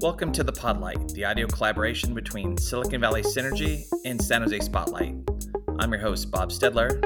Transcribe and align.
Welcome 0.00 0.30
to 0.34 0.44
the 0.44 0.52
Podlight, 0.52 1.12
the 1.14 1.24
audio 1.24 1.48
collaboration 1.48 2.14
between 2.14 2.56
Silicon 2.56 3.00
Valley 3.00 3.22
Synergy 3.22 3.84
and 4.04 4.22
San 4.22 4.42
Jose 4.42 4.60
Spotlight. 4.60 5.16
I'm 5.80 5.90
your 5.90 6.00
host, 6.00 6.30
Bob 6.30 6.50
Staedler. 6.50 7.02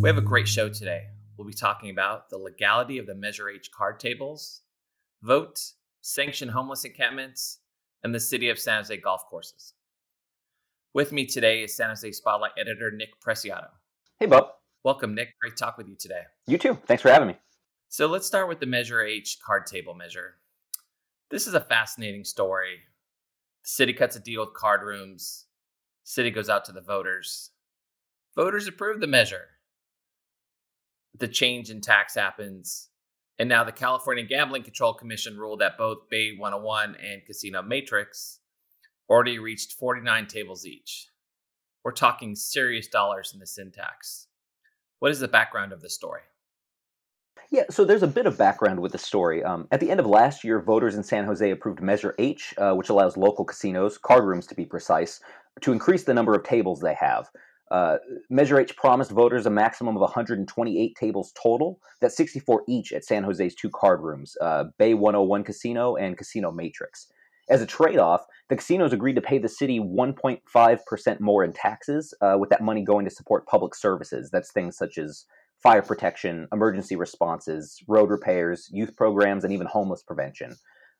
We 0.00 0.08
have 0.08 0.18
a 0.18 0.22
great 0.22 0.46
show 0.46 0.68
today. 0.68 1.08
We'll 1.36 1.48
be 1.48 1.52
talking 1.52 1.90
about 1.90 2.30
the 2.30 2.38
legality 2.38 2.98
of 2.98 3.06
the 3.06 3.16
Measure 3.16 3.50
H 3.50 3.72
card 3.72 3.98
tables, 3.98 4.60
vote, 5.20 5.58
sanction 6.00 6.48
homeless 6.48 6.84
encampments, 6.84 7.58
and 8.04 8.14
the 8.14 8.20
City 8.20 8.48
of 8.48 8.60
San 8.60 8.76
Jose 8.76 8.96
golf 8.98 9.24
courses. 9.28 9.74
With 10.94 11.10
me 11.10 11.26
today 11.26 11.64
is 11.64 11.76
San 11.76 11.88
Jose 11.88 12.12
Spotlight 12.12 12.52
editor 12.56 12.92
Nick 12.92 13.20
Preciado. 13.20 13.70
Hey, 14.20 14.26
Bob. 14.26 14.50
Welcome, 14.84 15.16
Nick. 15.16 15.30
Great 15.40 15.56
talk 15.56 15.76
with 15.76 15.88
you 15.88 15.96
today. 15.96 16.22
You 16.46 16.56
too. 16.56 16.78
Thanks 16.86 17.02
for 17.02 17.10
having 17.10 17.26
me. 17.26 17.36
So 17.88 18.06
let's 18.06 18.28
start 18.28 18.48
with 18.48 18.60
the 18.60 18.66
Measure 18.66 19.02
H 19.02 19.38
card 19.44 19.66
table 19.66 19.94
measure. 19.94 20.36
This 21.30 21.46
is 21.46 21.54
a 21.54 21.60
fascinating 21.60 22.24
story. 22.24 22.78
The 23.62 23.68
city 23.68 23.92
cuts 23.92 24.16
a 24.16 24.20
deal 24.20 24.44
with 24.44 24.54
card 24.54 24.82
rooms. 24.82 25.46
City 26.02 26.30
goes 26.30 26.48
out 26.48 26.64
to 26.64 26.72
the 26.72 26.80
voters. 26.80 27.50
Voters 28.34 28.66
approve 28.66 29.00
the 29.00 29.06
measure. 29.06 29.46
The 31.16 31.28
change 31.28 31.70
in 31.70 31.80
tax 31.80 32.16
happens. 32.16 32.88
And 33.38 33.48
now 33.48 33.62
the 33.62 33.70
California 33.70 34.24
Gambling 34.24 34.64
Control 34.64 34.92
Commission 34.92 35.38
ruled 35.38 35.60
that 35.60 35.78
both 35.78 36.08
Bay 36.10 36.32
101 36.36 36.96
and 36.96 37.24
Casino 37.24 37.62
M8trix 37.62 38.38
already 39.08 39.38
reached 39.38 39.74
49 39.74 40.26
tables 40.26 40.66
each. 40.66 41.10
We're 41.84 41.92
talking 41.92 42.34
serious 42.34 42.88
dollars 42.88 43.30
in 43.32 43.38
the 43.38 43.46
sin 43.46 43.70
tax. 43.70 44.26
What 44.98 45.12
is 45.12 45.20
the 45.20 45.28
background 45.28 45.72
of 45.72 45.80
the 45.80 45.90
story? 45.90 46.22
Yeah, 47.52 47.64
so 47.68 47.84
there's 47.84 48.04
a 48.04 48.08
bit 48.08 48.26
of 48.26 48.38
background 48.38 48.78
with 48.78 48.92
the 48.92 48.98
story. 48.98 49.42
Um, 49.42 49.66
at 49.72 49.80
the 49.80 49.90
end 49.90 49.98
of 49.98 50.06
last 50.06 50.44
year, 50.44 50.60
voters 50.60 50.94
in 50.94 51.02
San 51.02 51.24
Jose 51.24 51.50
approved 51.50 51.82
Measure 51.82 52.14
H, 52.18 52.54
uh, 52.58 52.74
which 52.74 52.90
allows 52.90 53.16
local 53.16 53.44
casinos, 53.44 53.98
card 53.98 54.24
rooms 54.24 54.46
to 54.46 54.54
be 54.54 54.64
precise, 54.64 55.20
to 55.62 55.72
increase 55.72 56.04
the 56.04 56.14
number 56.14 56.32
of 56.32 56.44
tables 56.44 56.78
they 56.78 56.94
have. 56.94 57.28
Uh, 57.72 57.98
Measure 58.30 58.60
H 58.60 58.76
promised 58.76 59.10
voters 59.10 59.46
a 59.46 59.50
maximum 59.50 59.96
of 59.96 60.00
128 60.00 60.94
tables 60.94 61.32
total. 61.40 61.80
That's 62.00 62.16
64 62.16 62.62
each 62.68 62.92
at 62.92 63.04
San 63.04 63.24
Jose's 63.24 63.56
two 63.56 63.70
card 63.70 64.00
rooms, 64.00 64.36
uh, 64.40 64.64
Bay 64.78 64.94
101 64.94 65.42
Casino 65.42 65.96
and 65.96 66.16
Casino 66.16 66.52
M8trix. 66.52 67.06
As 67.48 67.60
a 67.60 67.66
trade 67.66 67.98
off, 67.98 68.26
the 68.48 68.54
casinos 68.54 68.92
agreed 68.92 69.16
to 69.16 69.20
pay 69.20 69.38
the 69.38 69.48
city 69.48 69.80
1.5% 69.80 71.20
more 71.20 71.42
in 71.42 71.52
taxes, 71.52 72.14
uh, 72.20 72.36
with 72.38 72.50
that 72.50 72.62
money 72.62 72.84
going 72.84 73.04
to 73.04 73.10
support 73.10 73.46
public 73.46 73.74
services. 73.74 74.30
That's 74.30 74.52
things 74.52 74.76
such 74.76 74.98
as 74.98 75.26
fire 75.62 75.82
protection, 75.82 76.48
emergency 76.52 76.96
responses, 76.96 77.82
road 77.86 78.10
repairs, 78.10 78.68
youth 78.72 78.96
programs, 78.96 79.44
and 79.44 79.52
even 79.52 79.66
homeless 79.66 80.02
prevention. 80.02 80.56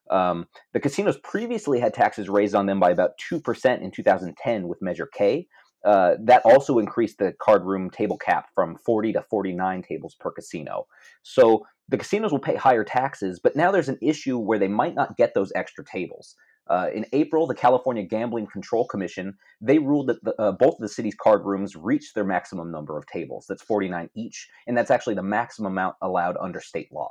Um, 0.09 0.47
the 0.73 0.79
casinos 0.79 1.17
previously 1.23 1.79
had 1.79 1.93
taxes 1.93 2.29
raised 2.29 2.55
on 2.55 2.65
them 2.65 2.79
by 2.79 2.91
about 2.91 3.11
2% 3.31 3.81
in 3.81 3.91
2010 3.91 4.67
with 4.67 4.81
Measure 4.81 5.07
K. 5.13 5.47
Uh, 5.83 6.15
that 6.23 6.43
also 6.45 6.77
increased 6.77 7.17
the 7.17 7.33
card 7.41 7.63
room 7.65 7.89
table 7.89 8.17
cap 8.17 8.49
from 8.53 8.77
40 8.85 9.13
to 9.13 9.21
49 9.29 9.81
tables 9.81 10.15
per 10.19 10.31
casino. 10.31 10.85
So 11.23 11.65
the 11.89 11.97
casinos 11.97 12.31
will 12.31 12.39
pay 12.39 12.55
higher 12.55 12.83
taxes, 12.83 13.39
but 13.41 13.55
now 13.55 13.71
there's 13.71 13.89
an 13.89 13.97
issue 14.01 14.37
where 14.37 14.59
they 14.59 14.67
might 14.67 14.93
not 14.93 15.17
get 15.17 15.33
those 15.33 15.51
extra 15.55 15.83
tables. 15.83 16.35
Uh, 16.67 16.87
in 16.93 17.05
April, 17.11 17.47
the 17.47 17.55
California 17.55 18.03
Gambling 18.03 18.47
Control 18.47 18.85
Commission 18.85 19.37
they 19.59 19.77
ruled 19.79 20.07
that 20.07 20.23
the, 20.23 20.39
uh, 20.41 20.51
both 20.51 20.75
of 20.75 20.81
the 20.81 20.89
city's 20.89 21.15
card 21.15 21.45
rooms 21.45 21.75
reached 21.75 22.15
their 22.15 22.23
maximum 22.23 22.71
number 22.71 22.97
of 22.97 23.05
tables. 23.07 23.45
That's 23.47 23.63
49 23.63 24.09
each, 24.15 24.47
and 24.67 24.77
that's 24.77 24.91
actually 24.91 25.15
the 25.15 25.23
maximum 25.23 25.73
amount 25.73 25.95
allowed 26.01 26.37
under 26.39 26.61
state 26.61 26.91
law. 26.91 27.09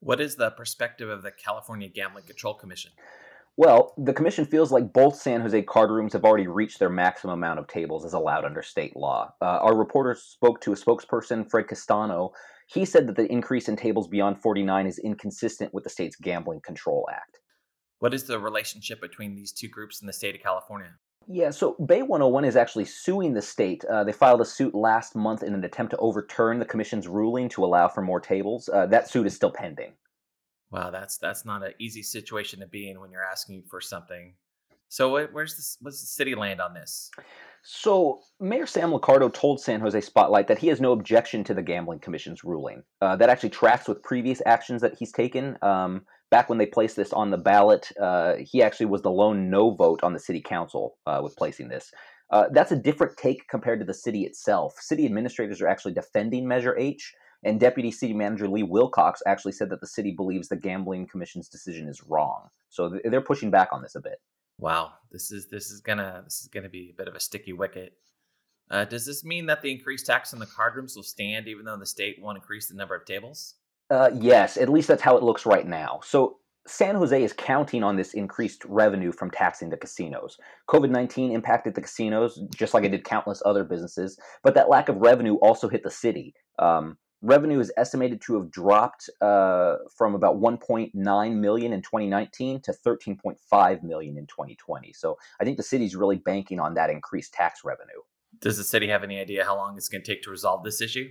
What 0.00 0.20
is 0.20 0.36
the 0.36 0.50
perspective 0.50 1.08
of 1.08 1.22
the 1.22 1.30
California 1.30 1.88
Gambling 1.88 2.24
Control 2.24 2.54
Commission? 2.54 2.92
Well, 3.56 3.94
the 3.96 4.12
commission 4.12 4.44
feels 4.44 4.72
like 4.72 4.92
both 4.92 5.14
San 5.14 5.40
Jose 5.40 5.62
card 5.62 5.90
rooms 5.90 6.12
have 6.12 6.24
already 6.24 6.48
reached 6.48 6.80
their 6.80 6.90
maximum 6.90 7.34
amount 7.34 7.60
of 7.60 7.68
tables 7.68 8.04
as 8.04 8.12
allowed 8.12 8.44
under 8.44 8.62
state 8.62 8.96
law. 8.96 9.32
Uh, 9.40 9.60
our 9.62 9.76
reporter 9.76 10.16
spoke 10.16 10.60
to 10.62 10.72
a 10.72 10.76
spokesperson, 10.76 11.48
Fred 11.48 11.68
Castano. 11.68 12.32
He 12.66 12.84
said 12.84 13.06
that 13.06 13.16
the 13.16 13.30
increase 13.30 13.68
in 13.68 13.76
tables 13.76 14.08
beyond 14.08 14.42
49 14.42 14.86
is 14.86 14.98
inconsistent 14.98 15.72
with 15.72 15.84
the 15.84 15.90
state's 15.90 16.16
Gambling 16.16 16.62
Control 16.62 17.08
Act. 17.12 17.38
What 17.98 18.14
is 18.14 18.24
the 18.24 18.38
relationship 18.38 19.00
between 19.00 19.34
these 19.34 19.52
two 19.52 19.68
groups 19.68 20.00
in 20.00 20.06
the 20.06 20.12
state 20.12 20.34
of 20.34 20.42
California? 20.42 20.90
Yeah, 21.26 21.50
so 21.50 21.74
Bay 21.86 22.02
101 22.02 22.44
is 22.44 22.56
actually 22.56 22.84
suing 22.84 23.32
the 23.32 23.40
state. 23.40 23.84
Uh, 23.86 24.04
they 24.04 24.12
filed 24.12 24.40
a 24.40 24.44
suit 24.44 24.74
last 24.74 25.16
month 25.16 25.42
in 25.42 25.54
an 25.54 25.64
attempt 25.64 25.90
to 25.92 25.96
overturn 25.96 26.58
the 26.58 26.66
commission's 26.66 27.08
ruling 27.08 27.48
to 27.50 27.64
allow 27.64 27.88
for 27.88 28.02
more 28.02 28.20
tables. 28.20 28.68
Uh, 28.68 28.86
that 28.86 29.08
suit 29.08 29.26
is 29.26 29.34
still 29.34 29.50
pending. 29.50 29.92
Wow, 30.70 30.90
that's 30.90 31.18
that's 31.18 31.44
not 31.44 31.62
an 31.62 31.72
easy 31.78 32.02
situation 32.02 32.60
to 32.60 32.66
be 32.66 32.90
in 32.90 33.00
when 33.00 33.10
you're 33.10 33.24
asking 33.24 33.62
for 33.70 33.80
something. 33.80 34.34
So, 34.88 35.26
where's 35.32 35.56
this? 35.56 35.76
what's 35.80 36.00
the 36.00 36.06
city 36.06 36.34
land 36.34 36.60
on 36.60 36.74
this? 36.74 37.10
So, 37.62 38.20
Mayor 38.38 38.66
Sam 38.66 38.90
Liccardo 38.90 39.32
told 39.32 39.60
San 39.60 39.80
Jose 39.80 40.00
Spotlight 40.00 40.48
that 40.48 40.58
he 40.58 40.68
has 40.68 40.80
no 40.80 40.92
objection 40.92 41.42
to 41.44 41.54
the 41.54 41.62
Gambling 41.62 42.00
Commission's 42.00 42.44
ruling. 42.44 42.82
Uh, 43.00 43.16
that 43.16 43.30
actually 43.30 43.50
tracks 43.50 43.88
with 43.88 44.02
previous 44.02 44.42
actions 44.46 44.82
that 44.82 44.94
he's 44.98 45.12
taken. 45.12 45.56
Um, 45.62 46.02
back 46.34 46.48
when 46.48 46.58
they 46.58 46.66
placed 46.66 46.96
this 46.96 47.12
on 47.12 47.30
the 47.30 47.38
ballot, 47.38 47.92
uh, 48.02 48.34
he 48.40 48.60
actually 48.60 48.86
was 48.86 49.02
the 49.02 49.10
lone 49.10 49.48
no 49.48 49.70
vote 49.70 50.02
on 50.02 50.12
the 50.12 50.18
city 50.18 50.40
council 50.40 50.98
uh, 51.06 51.20
with 51.22 51.36
placing 51.36 51.68
this. 51.68 51.92
Uh, 52.30 52.46
that's 52.50 52.72
a 52.72 52.76
different 52.76 53.16
take 53.16 53.46
compared 53.46 53.78
to 53.78 53.86
the 53.86 53.94
city 53.94 54.24
itself. 54.24 54.74
City 54.80 55.06
administrators 55.06 55.60
are 55.60 55.68
actually 55.68 55.94
defending 55.94 56.48
Measure 56.48 56.76
H, 56.76 57.14
and 57.44 57.60
Deputy 57.60 57.92
City 57.92 58.12
Manager 58.12 58.48
Lee 58.48 58.64
Wilcox 58.64 59.22
actually 59.28 59.52
said 59.52 59.70
that 59.70 59.80
the 59.80 59.86
city 59.86 60.10
believes 60.10 60.48
the 60.48 60.56
Gambling 60.56 61.06
Commission's 61.06 61.48
decision 61.48 61.86
is 61.86 62.02
wrong. 62.02 62.48
So 62.68 62.98
they're 63.04 63.20
pushing 63.20 63.52
back 63.52 63.68
on 63.70 63.80
this 63.80 63.94
a 63.94 64.00
bit. 64.00 64.18
Wow, 64.58 64.94
this 65.12 65.30
is 65.30 65.46
this 65.46 65.70
is 65.70 65.80
gonna 65.80 66.22
this 66.24 66.40
is 66.40 66.48
gonna 66.48 66.68
be 66.68 66.90
a 66.90 66.96
bit 66.96 67.06
of 67.06 67.14
a 67.14 67.20
sticky 67.20 67.52
wicket. 67.52 67.92
Uh, 68.72 68.84
does 68.84 69.06
this 69.06 69.22
mean 69.22 69.46
that 69.46 69.62
the 69.62 69.70
increased 69.70 70.06
tax 70.06 70.34
on 70.34 70.40
the 70.40 70.46
card 70.46 70.74
rooms 70.74 70.96
will 70.96 71.04
stand 71.04 71.46
even 71.46 71.64
though 71.64 71.76
the 71.76 71.86
state 71.86 72.20
won't 72.20 72.38
increase 72.38 72.66
the 72.66 72.74
number 72.74 72.96
of 72.96 73.04
tables? 73.04 73.54
Uh, 73.94 74.10
yes, 74.12 74.56
at 74.56 74.68
least 74.68 74.88
that's 74.88 75.02
how 75.02 75.16
it 75.16 75.22
looks 75.22 75.46
right 75.46 75.68
now. 75.68 76.00
So 76.02 76.38
San 76.66 76.96
Jose 76.96 77.22
is 77.22 77.32
counting 77.32 77.84
on 77.84 77.94
this 77.94 78.12
increased 78.12 78.64
revenue 78.64 79.12
from 79.12 79.30
taxing 79.30 79.70
the 79.70 79.76
casinos. 79.76 80.36
COVID 80.68 80.90
19 80.90 81.30
impacted 81.30 81.76
the 81.76 81.80
casinos 81.80 82.40
just 82.56 82.74
like 82.74 82.82
it 82.82 82.88
did 82.88 83.04
countless 83.04 83.40
other 83.46 83.62
businesses, 83.62 84.18
but 84.42 84.54
that 84.56 84.68
lack 84.68 84.88
of 84.88 84.96
revenue 84.96 85.34
also 85.36 85.68
hit 85.68 85.84
the 85.84 85.92
city. 85.92 86.34
Um, 86.58 86.98
revenue 87.22 87.60
is 87.60 87.70
estimated 87.76 88.20
to 88.22 88.34
have 88.34 88.50
dropped 88.50 89.08
uh, 89.20 89.76
from 89.96 90.16
about 90.16 90.40
1.9 90.40 90.92
million 91.36 91.72
in 91.72 91.80
2019 91.80 92.62
to 92.62 92.72
13.5 92.72 93.82
million 93.84 94.18
in 94.18 94.26
2020. 94.26 94.92
So 94.92 95.16
I 95.40 95.44
think 95.44 95.56
the 95.56 95.62
city's 95.62 95.94
really 95.94 96.16
banking 96.16 96.58
on 96.58 96.74
that 96.74 96.90
increased 96.90 97.32
tax 97.32 97.60
revenue. 97.64 98.02
Does 98.40 98.56
the 98.56 98.64
city 98.64 98.88
have 98.88 99.04
any 99.04 99.20
idea 99.20 99.44
how 99.44 99.54
long 99.54 99.76
it's 99.76 99.88
going 99.88 100.02
to 100.02 100.12
take 100.12 100.24
to 100.24 100.30
resolve 100.30 100.64
this 100.64 100.80
issue? 100.80 101.10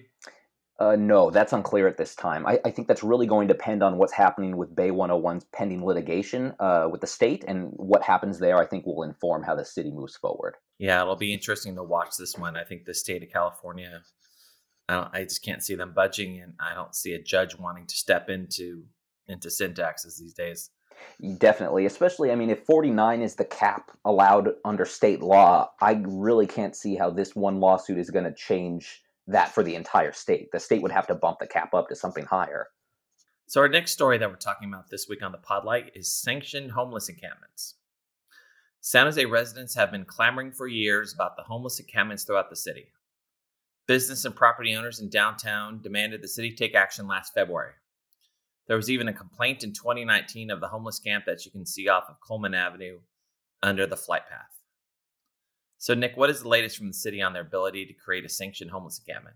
Uh, 0.83 0.97
no, 0.97 1.29
that's 1.29 1.53
unclear 1.53 1.87
at 1.87 1.97
this 1.97 2.13
time. 2.13 2.45
I, 2.45 2.59
I, 2.65 2.71
think 2.71 2.89
that's 2.89 3.03
really 3.03 3.25
going 3.25 3.47
to 3.47 3.53
depend 3.53 3.81
on 3.81 3.97
what's 3.97 4.11
happening 4.11 4.57
with 4.57 4.75
Bay 4.75 4.89
101's 4.89 5.45
pending 5.53 5.85
litigation 5.85 6.53
uh, 6.59 6.89
with 6.91 6.99
the 6.99 7.07
state, 7.07 7.45
and 7.47 7.71
what 7.77 8.03
happens 8.03 8.37
there, 8.39 8.57
I 8.57 8.65
think, 8.65 8.85
will 8.85 9.03
inform 9.03 9.43
how 9.43 9.55
the 9.55 9.63
city 9.63 9.91
moves 9.91 10.17
forward. 10.17 10.55
Yeah, 10.79 11.01
it'll 11.01 11.15
be 11.15 11.33
interesting 11.33 11.75
to 11.75 11.83
watch 11.83 12.17
this 12.17 12.37
one. 12.37 12.57
I 12.57 12.65
think 12.65 12.83
the 12.83 12.93
state 12.93 13.23
of 13.23 13.29
California, 13.29 14.01
I, 14.89 15.07
I 15.13 15.23
just 15.23 15.41
can't 15.41 15.63
see 15.63 15.75
them 15.75 15.93
budging, 15.95 16.41
and 16.41 16.53
I 16.59 16.73
don't 16.73 16.93
see 16.93 17.13
a 17.13 17.21
judge 17.21 17.57
wanting 17.57 17.87
to 17.87 17.95
step 17.95 18.29
into 18.29 18.83
into 19.27 19.49
sin 19.49 19.73
taxes 19.73 20.17
these 20.17 20.33
days. 20.33 20.69
Definitely, 21.37 21.85
especially, 21.85 22.31
I 22.31 22.35
mean, 22.35 22.49
if 22.49 22.65
49 22.65 23.21
is 23.21 23.35
the 23.35 23.45
cap 23.45 23.91
allowed 24.03 24.49
under 24.65 24.83
state 24.83 25.21
law, 25.21 25.69
I 25.79 26.01
really 26.05 26.47
can't 26.47 26.75
see 26.75 26.95
how 26.95 27.09
this 27.09 27.35
one 27.35 27.61
lawsuit 27.61 27.99
is 27.99 28.09
going 28.09 28.25
to 28.25 28.33
change 28.33 29.02
that 29.27 29.53
for 29.53 29.63
the 29.63 29.75
entire 29.75 30.11
state. 30.11 30.51
The 30.51 30.59
state 30.59 30.81
would 30.81 30.91
have 30.91 31.07
to 31.07 31.15
bump 31.15 31.39
the 31.39 31.47
cap 31.47 31.73
up 31.73 31.89
to 31.89 31.95
something 31.95 32.25
higher. 32.25 32.67
So, 33.47 33.61
our 33.61 33.69
next 33.69 33.91
story 33.91 34.17
that 34.17 34.29
we're 34.29 34.35
talking 34.35 34.69
about 34.69 34.89
this 34.89 35.07
week 35.07 35.23
on 35.23 35.31
the 35.31 35.37
Podlight 35.37 35.91
is 35.95 36.13
sanctioned 36.13 36.71
homeless 36.71 37.09
encampments. 37.09 37.75
San 38.81 39.05
Jose 39.05 39.25
residents 39.25 39.75
have 39.75 39.91
been 39.91 40.05
clamoring 40.05 40.51
for 40.51 40.67
years 40.67 41.13
about 41.13 41.37
the 41.37 41.43
homeless 41.43 41.79
encampments 41.79 42.23
throughout 42.23 42.49
the 42.49 42.55
city. 42.55 42.87
Business 43.87 44.25
and 44.25 44.35
property 44.35 44.75
owners 44.75 44.99
in 44.99 45.09
downtown 45.09 45.81
demanded 45.81 46.21
the 46.21 46.27
city 46.27 46.51
take 46.51 46.75
action 46.75 47.07
last 47.07 47.33
February. 47.33 47.73
There 48.67 48.77
was 48.77 48.89
even 48.89 49.09
a 49.09 49.13
complaint 49.13 49.63
in 49.63 49.73
2019 49.73 50.49
of 50.49 50.61
the 50.61 50.67
homeless 50.67 50.99
camp 50.99 51.25
that 51.25 51.45
you 51.45 51.51
can 51.51 51.65
see 51.65 51.89
off 51.89 52.05
of 52.09 52.19
Coleman 52.21 52.53
Avenue 52.53 52.99
under 53.61 53.85
the 53.85 53.97
flight 53.97 54.23
path. 54.29 54.62
So, 55.83 55.93
Nick, 55.93 56.15
what 56.15 56.29
is 56.29 56.41
the 56.41 56.47
latest 56.47 56.77
from 56.77 56.87
the 56.87 56.93
city 56.93 57.21
on 57.21 57.33
their 57.33 57.41
ability 57.41 57.85
to 57.87 57.93
create 57.93 58.23
a 58.23 58.29
sanctioned 58.29 58.71
homeless 58.71 59.01
encampment? 59.05 59.35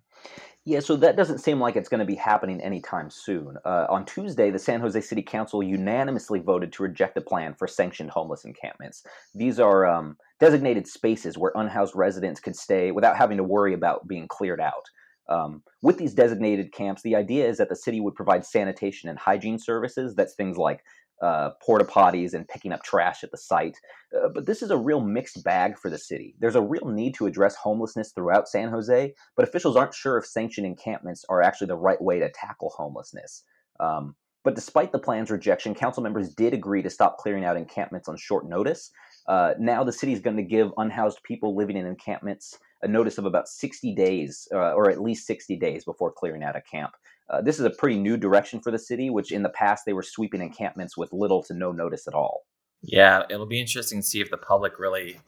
Yeah, 0.63 0.79
so 0.79 0.95
that 0.95 1.17
doesn't 1.17 1.39
seem 1.39 1.59
like 1.59 1.75
it's 1.75 1.89
going 1.89 1.99
to 1.99 2.05
be 2.05 2.15
happening 2.15 2.61
anytime 2.61 3.09
soon. 3.09 3.57
Uh, 3.65 3.85
on 3.89 4.05
Tuesday, 4.05 4.49
the 4.49 4.57
San 4.57 4.79
Jose 4.79 5.01
City 5.01 5.21
Council 5.21 5.61
unanimously 5.61 6.39
voted 6.39 6.71
to 6.71 6.83
reject 6.83 7.17
a 7.17 7.21
plan 7.21 7.53
for 7.53 7.67
sanctioned 7.67 8.11
homeless 8.11 8.45
encampments. 8.45 9.03
These 9.35 9.59
are 9.59 9.85
um, 9.85 10.15
designated 10.39 10.87
spaces 10.87 11.37
where 11.37 11.51
unhoused 11.53 11.97
residents 11.97 12.39
can 12.39 12.53
stay 12.53 12.91
without 12.91 13.17
having 13.17 13.35
to 13.35 13.43
worry 13.43 13.73
about 13.73 14.07
being 14.07 14.29
cleared 14.29 14.61
out. 14.61 14.85
Um, 15.27 15.63
with 15.81 15.97
these 15.97 16.13
designated 16.13 16.71
camps, 16.71 17.01
the 17.01 17.17
idea 17.17 17.45
is 17.45 17.57
that 17.57 17.67
the 17.67 17.75
city 17.75 17.99
would 17.99 18.15
provide 18.15 18.45
sanitation 18.45 19.09
and 19.09 19.19
hygiene 19.19 19.59
services. 19.59 20.15
That's 20.15 20.35
things 20.35 20.55
like 20.55 20.81
uh, 21.21 21.51
porta 21.61 21.85
potties 21.85 22.33
and 22.33 22.47
picking 22.47 22.71
up 22.71 22.83
trash 22.83 23.23
at 23.23 23.31
the 23.31 23.37
site. 23.37 23.77
Uh, 24.15 24.29
but 24.33 24.45
this 24.45 24.61
is 24.61 24.71
a 24.71 24.77
real 24.77 25.01
mixed 25.01 25.43
bag 25.43 25.77
for 25.77 25.89
the 25.89 25.97
city. 25.97 26.35
There's 26.39 26.55
a 26.55 26.61
real 26.61 26.87
need 26.87 27.15
to 27.15 27.25
address 27.25 27.55
homelessness 27.55 28.11
throughout 28.11 28.47
San 28.47 28.69
Jose, 28.69 29.13
but 29.35 29.47
officials 29.47 29.75
aren't 29.75 29.93
sure 29.93 30.17
if 30.17 30.25
sanctioned 30.25 30.67
encampments 30.67 31.25
are 31.29 31.41
actually 31.41 31.67
the 31.67 31.77
right 31.77 32.01
way 32.01 32.19
to 32.19 32.29
tackle 32.29 32.73
homelessness. 32.75 33.43
Um, 33.79 34.15
but 34.43 34.55
despite 34.55 34.91
the 34.91 34.99
plan's 34.99 35.29
rejection, 35.29 35.75
council 35.75 36.03
members 36.03 36.33
did 36.33 36.53
agree 36.53 36.81
to 36.81 36.89
stop 36.89 37.17
clearing 37.17 37.43
out 37.43 37.57
encampments 37.57 38.07
on 38.07 38.15
short 38.15 38.47
notice. 38.47 38.91
Uh, 39.27 39.53
now 39.59 39.83
the 39.83 39.91
city 39.91 40.13
is 40.13 40.21
going 40.21 40.37
to 40.37 40.43
give 40.43 40.71
unhoused 40.77 41.21
people 41.23 41.55
living 41.55 41.75
in 41.75 41.85
encampments 41.85 42.57
a 42.83 42.87
notice 42.87 43.17
of 43.17 43.25
about 43.25 43.47
60 43.47 43.93
days, 43.95 44.47
uh, 44.53 44.73
or 44.73 44.89
at 44.89 45.01
least 45.01 45.27
60 45.27 45.57
days 45.57 45.83
before 45.83 46.11
clearing 46.11 46.43
out 46.43 46.55
a 46.55 46.61
camp. 46.61 46.91
Uh, 47.29 47.41
this 47.41 47.59
is 47.59 47.65
a 47.65 47.69
pretty 47.69 47.97
new 47.97 48.17
direction 48.17 48.59
for 48.59 48.71
the 48.71 48.79
city, 48.79 49.09
which 49.09 49.31
in 49.31 49.43
the 49.43 49.49
past 49.49 49.83
they 49.85 49.93
were 49.93 50.03
sweeping 50.03 50.41
encampments 50.41 50.95
with 50.97 51.11
little 51.11 51.43
to 51.43 51.53
no 51.53 51.71
notice 51.71 52.07
at 52.07 52.13
all. 52.13 52.43
Yeah, 52.81 53.23
it'll 53.29 53.47
be 53.47 53.59
interesting 53.59 53.99
to 53.99 54.07
see 54.07 54.21
if 54.21 54.29
the 54.29 54.37
public 54.37 54.79
really 54.79 55.19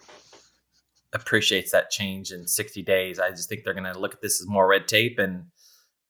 appreciates 1.13 1.71
that 1.71 1.89
change 1.89 2.31
in 2.31 2.47
60 2.47 2.81
days. 2.83 3.19
I 3.19 3.31
just 3.31 3.49
think 3.49 3.63
they're 3.63 3.73
going 3.73 3.91
to 3.91 3.99
look 3.99 4.13
at 4.13 4.21
this 4.21 4.39
as 4.41 4.47
more 4.47 4.67
red 4.67 4.87
tape 4.87 5.17
and 5.17 5.45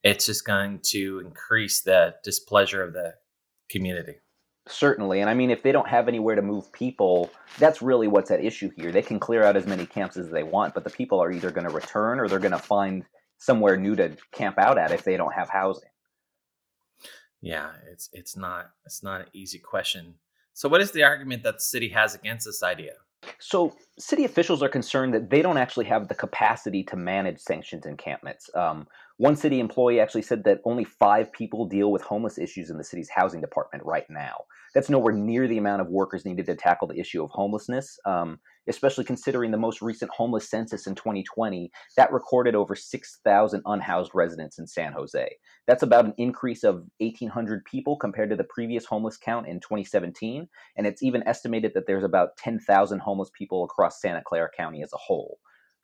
it's 0.04 0.26
just 0.26 0.46
going 0.46 0.80
to 0.84 1.22
increase 1.26 1.82
the 1.82 2.16
displeasure 2.24 2.84
of 2.84 2.94
the 2.94 3.16
community. 3.70 4.16
Certainly. 4.68 5.22
And 5.22 5.30
I 5.30 5.34
mean, 5.34 5.50
if 5.50 5.64
they 5.64 5.72
don't 5.72 5.88
have 5.88 6.08
anywhere 6.08 6.36
to 6.36 6.42
move 6.42 6.72
people, 6.72 7.32
that's 7.58 7.82
really 7.82 8.08
what's 8.08 8.30
at 8.30 8.44
issue 8.44 8.70
here. 8.76 8.92
They 8.92 9.02
can 9.02 9.20
clear 9.20 9.44
out 9.44 9.58
as 9.58 9.66
many 9.66 9.86
camps 9.86 10.16
as 10.16 10.30
they 10.30 10.44
want, 10.44 10.74
but 10.74 10.84
the 10.84 10.90
people 10.90 11.20
are 11.20 11.32
either 11.32 11.50
going 11.50 11.68
to 11.68 11.74
return 11.74 12.20
or 12.20 12.28
they're 12.28 12.40
going 12.40 12.52
to 12.52 12.60
find 12.60 13.04
somewhere 13.40 13.76
new 13.76 13.96
to 13.96 14.16
camp 14.32 14.60
out 14.60 14.78
at 14.78 14.92
if 14.92 15.04
they 15.04 15.18
don't 15.18 15.34
have 15.34 15.50
housing. 15.50 15.90
Yeah, 17.42 17.72
it's 17.92 18.10
it's 18.14 18.38
not 18.38 18.70
it's 18.86 19.02
not 19.02 19.22
an 19.22 19.28
easy 19.34 19.60
question. 19.60 20.16
So 20.54 20.70
what 20.70 20.82
is 20.82 20.92
the 20.92 21.04
argument 21.04 21.44
that 21.44 21.56
the 21.56 21.62
city 21.62 21.90
has 21.90 22.14
against 22.14 22.46
this 22.46 22.62
idea? 22.62 22.94
So, 23.40 23.76
city 23.98 24.26
officials 24.26 24.64
are 24.64 24.70
concerned 24.70 25.14
that 25.14 25.30
they 25.30 25.42
don't 25.42 25.58
actually 25.58 25.86
have 25.86 26.08
the 26.08 26.16
capacity 26.16 26.84
to 26.84 26.96
manage 26.96 27.40
sanctions 27.40 27.86
encampments. 27.86 28.50
Um, 28.56 28.88
one 29.20 29.36
city 29.36 29.60
employee 29.60 30.00
actually 30.00 30.22
said 30.22 30.46
that 30.46 30.62
only 30.64 30.86
five 30.86 31.32
people 31.34 31.66
deal 31.66 31.92
with 31.92 32.02
homeless 32.02 32.38
issues 32.38 32.70
in 32.70 32.78
the 32.78 32.86
city's 32.86 33.10
housing 33.10 33.42
department 33.42 33.84
right 33.86 34.10
now. 34.10 34.46
That's 34.74 34.90
nowhere 34.90 35.12
near 35.12 35.46
the 35.46 35.58
amount 35.58 35.82
of 35.82 35.90
workers 35.90 36.24
needed 36.24 36.46
to 36.46 36.56
tackle 36.56 36.88
the 36.88 36.98
issue 36.98 37.22
of 37.22 37.30
homelessness. 37.30 38.00
Um, 38.06 38.40
especially 38.70 39.04
considering 39.04 39.52
the 39.52 39.58
most 39.58 39.82
recent 39.82 40.12
homeless 40.12 40.50
census 40.50 40.88
in 40.88 40.96
2020 40.96 41.72
that 41.98 42.12
recorded 42.14 42.56
over 42.56 42.76
6,000 42.76 43.62
unhoused 43.66 44.12
residents 44.14 44.60
in 44.60 44.68
San 44.68 44.94
Jose. 44.94 45.36
That's 45.68 45.84
about 45.84 46.06
an 46.06 46.14
increase 46.18 46.64
of 46.64 46.84
1,800 47.00 47.66
people 47.66 47.98
compared 47.98 48.30
to 48.30 48.36
the 48.36 48.44
previous 48.44 48.86
homeless 48.86 49.18
count 49.18 49.48
in 49.48 49.60
2017, 49.60 50.48
and 50.78 50.88
it's 50.88 51.04
even 51.04 51.28
estimated 51.28 51.74
that 51.74 51.88
there's 51.88 52.04
about 52.04 52.38
10,000 52.38 53.00
homeless 53.00 53.32
people 53.36 53.64
across 53.64 54.00
Santa 54.00 54.22
Clara 54.24 54.50
County 54.56 54.84
as 54.84 54.94
a 54.94 54.98
whole. 54.98 55.40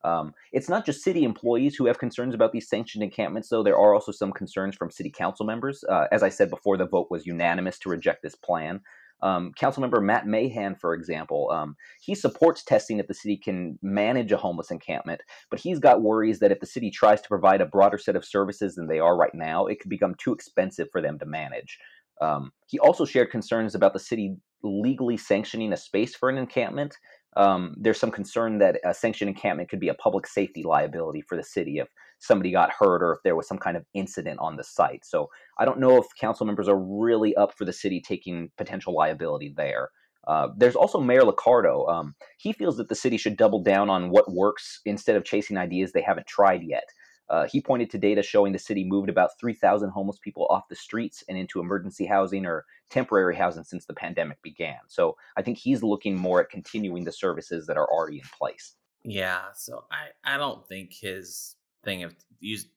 Um, 0.06 0.34
it's 0.52 0.69
not 0.69 0.86
just 0.86 1.04
city 1.04 1.24
employees 1.24 1.75
who 1.75 1.88
have 1.88 1.98
concerns 1.98 2.36
about 2.36 2.52
these 2.52 2.69
sanctioned 2.69 3.04
encampments, 3.04 3.50
though. 3.50 3.63
There 3.63 3.78
are 3.78 3.94
also 3.94 4.12
some 4.12 4.31
concerns 4.31 4.75
from 4.75 4.92
city 4.92 5.10
council 5.10 5.46
members. 5.46 5.84
Uh, 5.90 6.06
as 6.12 6.22
I 6.22 6.30
said 6.30 6.50
before, 6.50 6.78
the 6.78 6.86
vote 6.86 7.07
was 7.10 7.25
unanimous 7.25 7.80
to 7.80 7.90
reject 7.90 8.22
this 8.22 8.36
plan. 8.36 8.81
Um, 9.24 9.54
Councilmember 9.60 10.04
Matt 10.04 10.28
Mahan, 10.28 10.75
for 10.75 10.94
example, 10.94 11.50
um, 11.52 11.75
he 12.02 12.13
supports 12.13 12.63
testing 12.63 13.00
if 13.00 13.07
the 13.07 13.13
city 13.13 13.38
can 13.38 13.80
manage 13.81 14.31
a 14.31 14.38
homeless 14.38 14.72
encampment, 14.72 15.22
but 15.50 15.60
he's 15.60 15.80
got 15.80 16.04
worries 16.04 16.40
that 16.40 16.51
if 16.51 16.60
the 16.60 16.66
city 16.68 16.92
tries 16.92 17.22
to 17.22 17.30
provide 17.30 17.62
a 17.62 17.66
broader 17.66 17.98
set 17.98 18.16
of 18.16 18.25
services 18.25 18.75
than 18.75 18.88
they 18.88 19.00
are 19.00 19.18
right 19.18 19.34
now, 19.34 19.66
it 19.66 19.80
could 19.80 19.90
become 19.90 20.16
too 20.19 20.34
expensive 20.34 20.90
for 20.92 21.01
them 21.01 21.18
to 21.19 21.25
manage. 21.25 21.80
Um, 22.22 22.51
he 22.68 22.78
also 22.78 23.06
shared 23.06 23.31
concerns 23.31 23.74
about 23.74 23.94
the 23.94 24.00
city 24.00 24.36
legally 24.63 25.18
sanctioning 25.18 25.74
a 25.74 25.78
space 25.78 26.16
for 26.16 26.30
an 26.30 26.38
encampment 26.38 26.96
um, 27.36 27.76
there's 27.78 28.00
some 28.00 28.12
concern 28.12 28.60
that 28.60 28.80
a 28.84 28.94
sanctioned 28.94 29.30
encampment 29.30 29.70
could 29.70 29.80
be 29.80 29.90
a 29.90 29.94
public 29.94 30.26
safety 30.26 30.64
liability 30.64 31.22
for 31.22 31.36
the 31.36 31.44
city 31.44 31.80
if 31.80 31.90
somebody 32.20 32.52
got 32.52 32.72
hurt 32.72 33.04
or 33.04 33.14
if 33.14 33.20
there 33.24 33.36
was 33.36 33.48
some 33.48 33.58
kind 33.58 33.76
of 33.76 33.86
incident 33.94 34.40
on 34.40 34.56
the 34.56 34.64
site. 34.64 35.06
So 35.06 35.30
I 35.60 35.66
don't 35.66 35.80
know 35.80 35.98
if 35.98 36.06
council 36.20 36.46
members 36.46 36.68
are 36.68 36.80
really 36.80 37.36
up 37.36 37.58
for 37.58 37.66
the 37.66 37.74
city 37.74 38.02
taking 38.02 38.52
potential 38.58 38.94
liability 38.94 39.54
there. 39.56 39.90
Uh, 40.28 40.48
there's 40.58 40.76
also 40.76 41.00
Mayor 41.00 41.22
Liccardo. 41.22 41.88
Um, 41.90 42.16
he 42.38 42.52
feels 42.52 42.78
that 42.78 42.90
the 42.90 42.96
city 42.96 43.18
should 43.18 43.38
double 43.38 43.62
down 43.62 43.90
on 43.90 44.10
what 44.10 44.32
works 44.32 44.82
instead 44.86 45.16
of 45.16 45.24
chasing 45.24 45.58
ideas 45.58 45.92
they 45.92 46.02
haven't 46.02 46.28
tried 46.28 46.64
yet. 46.64 46.86
Uh, 47.30 47.48
he 47.48 47.60
pointed 47.60 47.89
to 47.89 47.98
data 47.98 48.22
showing 48.22 48.54
the 48.54 48.60
city 48.60 48.83
moved 48.83 49.10
about 49.10 49.31
3,000 49.39 49.89
homeless 49.89 50.19
people 50.19 50.45
off 50.50 50.68
the 50.69 50.75
streets 50.75 51.24
and 51.27 51.38
into 51.38 51.60
emergency 51.60 52.06
housing 52.06 52.45
or 52.45 52.66
temporary 52.89 53.36
housing 53.36 53.63
since 53.63 53.86
the 53.86 53.94
pandemic 53.94 54.42
began. 54.44 54.77
So 54.88 55.18
I 55.36 55.42
think 55.42 55.57
he's 55.57 55.81
looking 55.81 56.16
more 56.16 56.42
at 56.42 56.50
continuing 56.50 57.04
the 57.04 57.12
services 57.12 57.66
that 57.66 57.77
are 57.77 57.89
already 57.89 58.18
in 58.18 58.27
place. 58.38 58.75
Yeah. 59.04 59.42
So 59.56 59.86
I, 59.92 60.33
I 60.36 60.38
don't 60.38 60.68
think 60.68 60.94
his 60.94 61.56
thing 61.83 62.04
of 62.04 62.16
use 62.39 62.68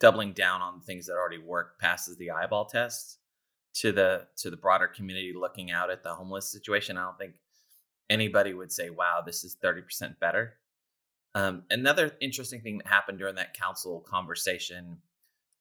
doubling 0.00 0.32
down 0.32 0.60
on 0.60 0.80
things 0.80 1.06
that 1.06 1.14
already 1.14 1.38
work 1.38 1.78
passes 1.80 2.16
the 2.16 2.30
eyeball 2.30 2.66
test 2.66 3.18
to 3.74 3.92
the 3.92 4.26
to 4.36 4.50
the 4.50 4.56
broader 4.56 4.86
community 4.86 5.32
looking 5.34 5.70
out 5.70 5.90
at 5.90 6.02
the 6.02 6.14
homeless 6.14 6.50
situation. 6.50 6.96
I 6.96 7.04
don't 7.04 7.18
think 7.18 7.34
anybody 8.08 8.54
would 8.54 8.72
say, 8.72 8.90
"Wow, 8.90 9.22
this 9.24 9.44
is 9.44 9.54
thirty 9.54 9.82
percent 9.82 10.18
better." 10.20 10.58
Um, 11.34 11.64
another 11.70 12.12
interesting 12.20 12.60
thing 12.60 12.78
that 12.78 12.86
happened 12.86 13.18
during 13.18 13.34
that 13.36 13.54
council 13.54 14.04
conversation, 14.08 14.98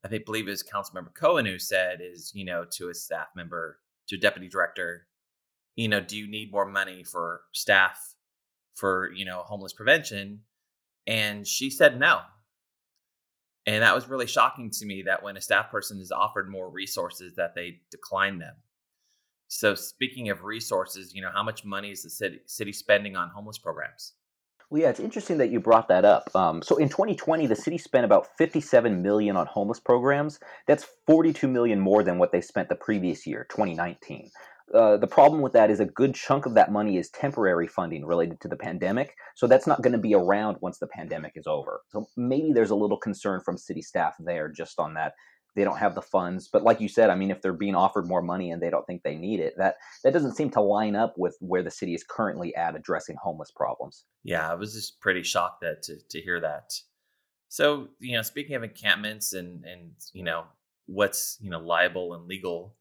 I 0.04 0.08
think, 0.08 0.26
believe 0.26 0.48
it 0.48 0.52
was 0.52 0.64
Councilmember 0.64 1.14
Cohen 1.14 1.46
who 1.46 1.58
said, 1.58 2.00
is 2.02 2.32
you 2.36 2.46
know 2.46 2.66
to 2.74 2.90
a 2.90 2.94
staff 2.94 3.28
member, 3.36 3.80
to 4.10 4.16
a 4.16 4.20
deputy 4.20 4.48
director, 4.48 5.08
you 5.76 5.88
know, 5.88 6.00
do 6.00 6.18
you 6.18 6.28
need 6.28 6.52
more 6.52 6.68
money 6.68 7.04
for 7.04 7.42
staff 7.54 8.16
for 8.76 9.12
you 9.14 9.26
know 9.26 9.40
homeless 9.40 9.74
prevention? 9.74 10.42
And 11.08 11.48
she 11.48 11.70
said 11.70 12.00
no. 12.00 12.22
And 13.66 13.82
that 13.82 13.96
was 13.96 14.10
really 14.10 14.28
shocking 14.28 14.70
to 14.72 14.86
me 14.86 15.04
that 15.04 15.24
when 15.24 15.38
a 15.38 15.42
staff 15.42 15.72
person 15.72 16.00
is 16.00 16.12
offered 16.12 16.50
more 16.50 16.70
resources, 16.70 17.36
that 17.36 17.56
they 17.56 17.80
decline 17.92 18.40
them. 18.40 18.56
So 19.48 19.74
speaking 19.74 20.30
of 20.30 20.44
resources, 20.44 21.14
you 21.14 21.22
know, 21.22 21.32
how 21.34 21.44
much 21.44 21.64
money 21.64 21.92
is 21.92 22.04
the 22.04 22.10
city, 22.10 22.40
city 22.46 22.74
spending 22.74 23.16
on 23.16 23.30
homeless 23.30 23.58
programs? 23.58 24.14
Well, 24.70 24.82
yeah, 24.82 24.90
it's 24.90 25.00
interesting 25.00 25.38
that 25.38 25.50
you 25.50 25.60
brought 25.60 25.88
that 25.90 26.06
up. 26.06 26.30
Um, 26.36 26.62
so 26.62 26.78
in 26.78 26.90
2020, 26.90 27.48
the 27.48 27.56
city 27.56 27.78
spent 27.78 28.06
about 28.06 28.28
57 28.38 29.02
million 29.02 29.36
on 29.36 29.46
homeless 29.46 29.80
programs. 29.80 30.40
That's 30.68 30.86
42 31.06 31.48
million 31.48 31.80
more 31.80 32.04
than 32.04 32.18
what 32.18 32.32
they 32.32 32.42
spent 32.42 32.70
the 32.70 32.76
previous 32.76 33.28
year, 33.28 33.46
2019. 33.50 34.32
Uh, 34.74 34.98
the 34.98 35.08
problem 35.08 35.42
with 35.42 35.54
that 35.54 35.70
is 35.70 35.80
a 35.80 35.86
good 35.86 36.16
chunk 36.16 36.46
of 36.46 36.56
that 36.56 36.72
money 36.72 36.98
is 36.98 37.10
temporary 37.10 37.68
funding 37.68 38.06
related 38.06 38.42
to 38.42 38.48
the 38.48 38.56
pandemic. 38.56 39.16
So 39.36 39.46
that's 39.46 39.68
not 39.68 39.84
going 39.84 39.92
to 39.92 40.00
be 40.00 40.16
around 40.16 40.58
once 40.62 40.80
the 40.80 40.88
pandemic 40.88 41.34
is 41.36 41.46
over. 41.46 41.82
So 41.90 42.08
maybe 42.18 42.54
there's 42.54 42.72
a 42.72 42.76
little 42.76 42.98
concern 42.98 43.42
from 43.42 43.58
city 43.58 43.82
staff 43.82 44.16
there 44.20 44.50
just 44.50 44.80
on 44.80 44.96
that 44.96 45.14
they 45.56 45.64
don't 45.64 45.78
have 45.78 45.96
the 45.96 46.02
funds. 46.02 46.48
But 46.52 46.64
like 46.64 46.82
you 46.82 46.88
said, 46.88 47.10
I 47.10 47.16
mean, 47.16 47.32
if 47.32 47.42
they're 47.42 47.54
being 47.54 47.76
offered 47.76 48.08
more 48.08 48.22
money 48.22 48.52
and 48.52 48.62
they 48.62 48.70
don't 48.70 48.86
think 48.86 49.04
they 49.04 49.16
need 49.16 49.40
it, 49.40 49.54
that 49.58 49.76
that 50.04 50.14
doesn't 50.14 50.36
seem 50.36 50.50
to 50.52 50.62
line 50.62 50.96
up 50.96 51.16
with 51.18 51.38
where 51.40 51.64
the 51.64 51.72
city 51.72 51.94
is 51.94 52.04
currently 52.04 52.56
at 52.56 52.76
addressing 52.76 53.16
homeless 53.22 53.52
problems. 53.52 54.06
Yeah, 54.24 54.50
I 54.50 54.56
was 54.56 54.74
just 54.74 55.00
pretty 55.00 55.24
shocked 55.24 55.62
that 55.62 55.84
to 55.84 55.98
to 56.10 56.22
hear 56.22 56.40
that. 56.42 56.74
So 57.50 57.90
you 58.00 58.16
know, 58.16 58.22
speaking 58.24 58.56
of 58.56 58.64
encampments 58.64 59.34
and 59.34 59.64
and 59.66 59.92
you 60.14 60.24
know 60.24 60.46
what's 60.86 61.38
you 61.42 61.50
know 61.50 61.60
liable 61.60 62.14
and 62.14 62.28
legal, 62.28 62.76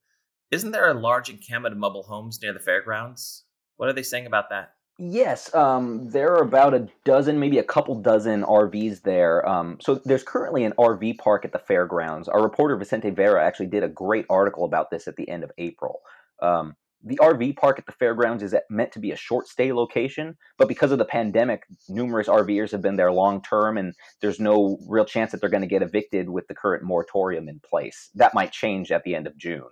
isn't 0.50 0.72
there 0.72 0.90
a 0.90 0.94
large 0.94 1.30
encampment 1.30 1.74
of 1.74 1.78
mobile 1.78 2.04
homes 2.04 2.40
near 2.42 2.52
the 2.52 2.60
fairgrounds? 2.60 3.44
What 3.76 3.88
are 3.88 3.92
they 3.94 4.02
saying 4.02 4.26
about 4.26 4.50
that? 4.50 4.74
Yes, 5.04 5.52
um, 5.52 6.10
there 6.10 6.32
are 6.34 6.44
about 6.44 6.74
a 6.74 6.86
dozen, 7.04 7.40
maybe 7.40 7.58
a 7.58 7.64
couple 7.64 8.00
dozen 8.00 8.44
RVs 8.44 9.02
there. 9.02 9.44
Um, 9.48 9.78
so 9.80 10.00
there's 10.04 10.22
currently 10.22 10.62
an 10.62 10.74
RV 10.78 11.18
park 11.18 11.44
at 11.44 11.50
the 11.50 11.58
fairgrounds. 11.58 12.28
Our 12.28 12.40
reporter 12.40 12.76
Vicente 12.76 13.10
Vera 13.10 13.44
actually 13.44 13.66
did 13.66 13.82
a 13.82 13.88
great 13.88 14.26
article 14.30 14.64
about 14.64 14.90
this 14.92 15.08
at 15.08 15.16
the 15.16 15.28
end 15.28 15.42
of 15.42 15.50
April. 15.58 16.02
Um, 16.40 16.76
the 17.02 17.16
RV 17.16 17.56
park 17.56 17.80
at 17.80 17.86
the 17.86 17.92
fairgrounds 17.98 18.44
is 18.44 18.54
meant 18.70 18.92
to 18.92 19.00
be 19.00 19.10
a 19.10 19.16
short 19.16 19.48
stay 19.48 19.72
location, 19.72 20.36
but 20.56 20.68
because 20.68 20.92
of 20.92 20.98
the 20.98 21.04
pandemic, 21.04 21.64
numerous 21.88 22.28
RVers 22.28 22.70
have 22.70 22.82
been 22.82 22.94
there 22.94 23.10
long 23.10 23.42
term, 23.42 23.76
and 23.78 23.94
there's 24.20 24.38
no 24.38 24.78
real 24.88 25.04
chance 25.04 25.32
that 25.32 25.40
they're 25.40 25.50
going 25.50 25.62
to 25.62 25.66
get 25.66 25.82
evicted 25.82 26.28
with 26.28 26.46
the 26.46 26.54
current 26.54 26.84
moratorium 26.84 27.48
in 27.48 27.58
place. 27.58 28.10
That 28.14 28.34
might 28.34 28.52
change 28.52 28.92
at 28.92 29.02
the 29.02 29.16
end 29.16 29.26
of 29.26 29.36
June. 29.36 29.64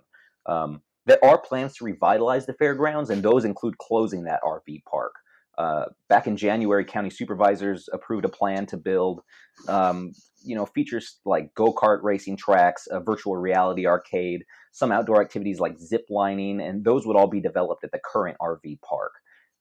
Um, 0.45 0.81
there 1.05 1.23
are 1.23 1.37
plans 1.37 1.75
to 1.75 1.85
revitalize 1.85 2.45
the 2.45 2.53
fairgrounds, 2.53 3.09
and 3.09 3.23
those 3.23 3.45
include 3.45 3.77
closing 3.77 4.23
that 4.23 4.41
RV 4.43 4.83
park. 4.85 5.13
Uh, 5.57 5.85
back 6.07 6.27
in 6.27 6.37
January, 6.37 6.85
county 6.85 7.09
supervisors 7.09 7.89
approved 7.91 8.25
a 8.25 8.29
plan 8.29 8.65
to 8.65 8.77
build, 8.77 9.21
um, 9.67 10.11
you 10.43 10.55
know, 10.55 10.65
features 10.65 11.19
like 11.25 11.53
go 11.55 11.73
kart 11.73 11.99
racing 12.03 12.37
tracks, 12.37 12.87
a 12.89 12.99
virtual 12.99 13.35
reality 13.35 13.85
arcade, 13.85 14.43
some 14.71 14.91
outdoor 14.91 15.21
activities 15.21 15.59
like 15.59 15.77
zip 15.77 16.05
lining, 16.09 16.61
and 16.61 16.83
those 16.83 17.05
would 17.05 17.15
all 17.15 17.27
be 17.27 17.41
developed 17.41 17.83
at 17.83 17.91
the 17.91 17.99
current 18.03 18.37
RV 18.41 18.79
park. 18.81 19.11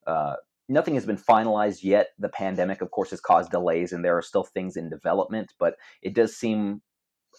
Uh, 0.06 0.37
nothing 0.68 0.94
has 0.94 1.04
been 1.04 1.18
finalized 1.18 1.82
yet. 1.82 2.09
The 2.18 2.28
pandemic, 2.28 2.80
of 2.80 2.90
course, 2.90 3.11
has 3.11 3.20
caused 3.20 3.50
delays, 3.50 3.92
and 3.92 4.04
there 4.04 4.16
are 4.16 4.23
still 4.23 4.44
things 4.44 4.76
in 4.76 4.88
development, 4.88 5.52
but 5.59 5.75
it 6.02 6.14
does 6.14 6.37
seem 6.37 6.80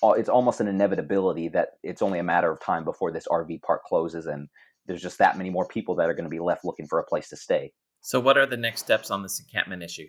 it's 0.03 0.29
almost 0.29 0.59
an 0.59 0.67
inevitability 0.67 1.49
that 1.49 1.69
it's 1.83 2.01
only 2.01 2.19
a 2.19 2.23
matter 2.23 2.51
of 2.51 2.59
time 2.59 2.83
before 2.83 3.11
this 3.11 3.27
RV 3.27 3.61
park 3.61 3.83
closes 3.83 4.25
and 4.25 4.47
there's 4.87 5.01
just 5.01 5.19
that 5.19 5.37
many 5.37 5.49
more 5.49 5.67
people 5.67 5.95
that 5.95 6.09
are 6.09 6.13
going 6.13 6.25
to 6.25 6.29
be 6.29 6.39
left 6.39 6.65
looking 6.65 6.87
for 6.87 6.99
a 6.99 7.03
place 7.03 7.29
to 7.29 7.37
stay. 7.37 7.71
So, 8.01 8.19
what 8.19 8.37
are 8.37 8.47
the 8.47 8.57
next 8.57 8.81
steps 8.81 9.11
on 9.11 9.21
this 9.21 9.39
encampment 9.39 9.83
issue? 9.83 10.07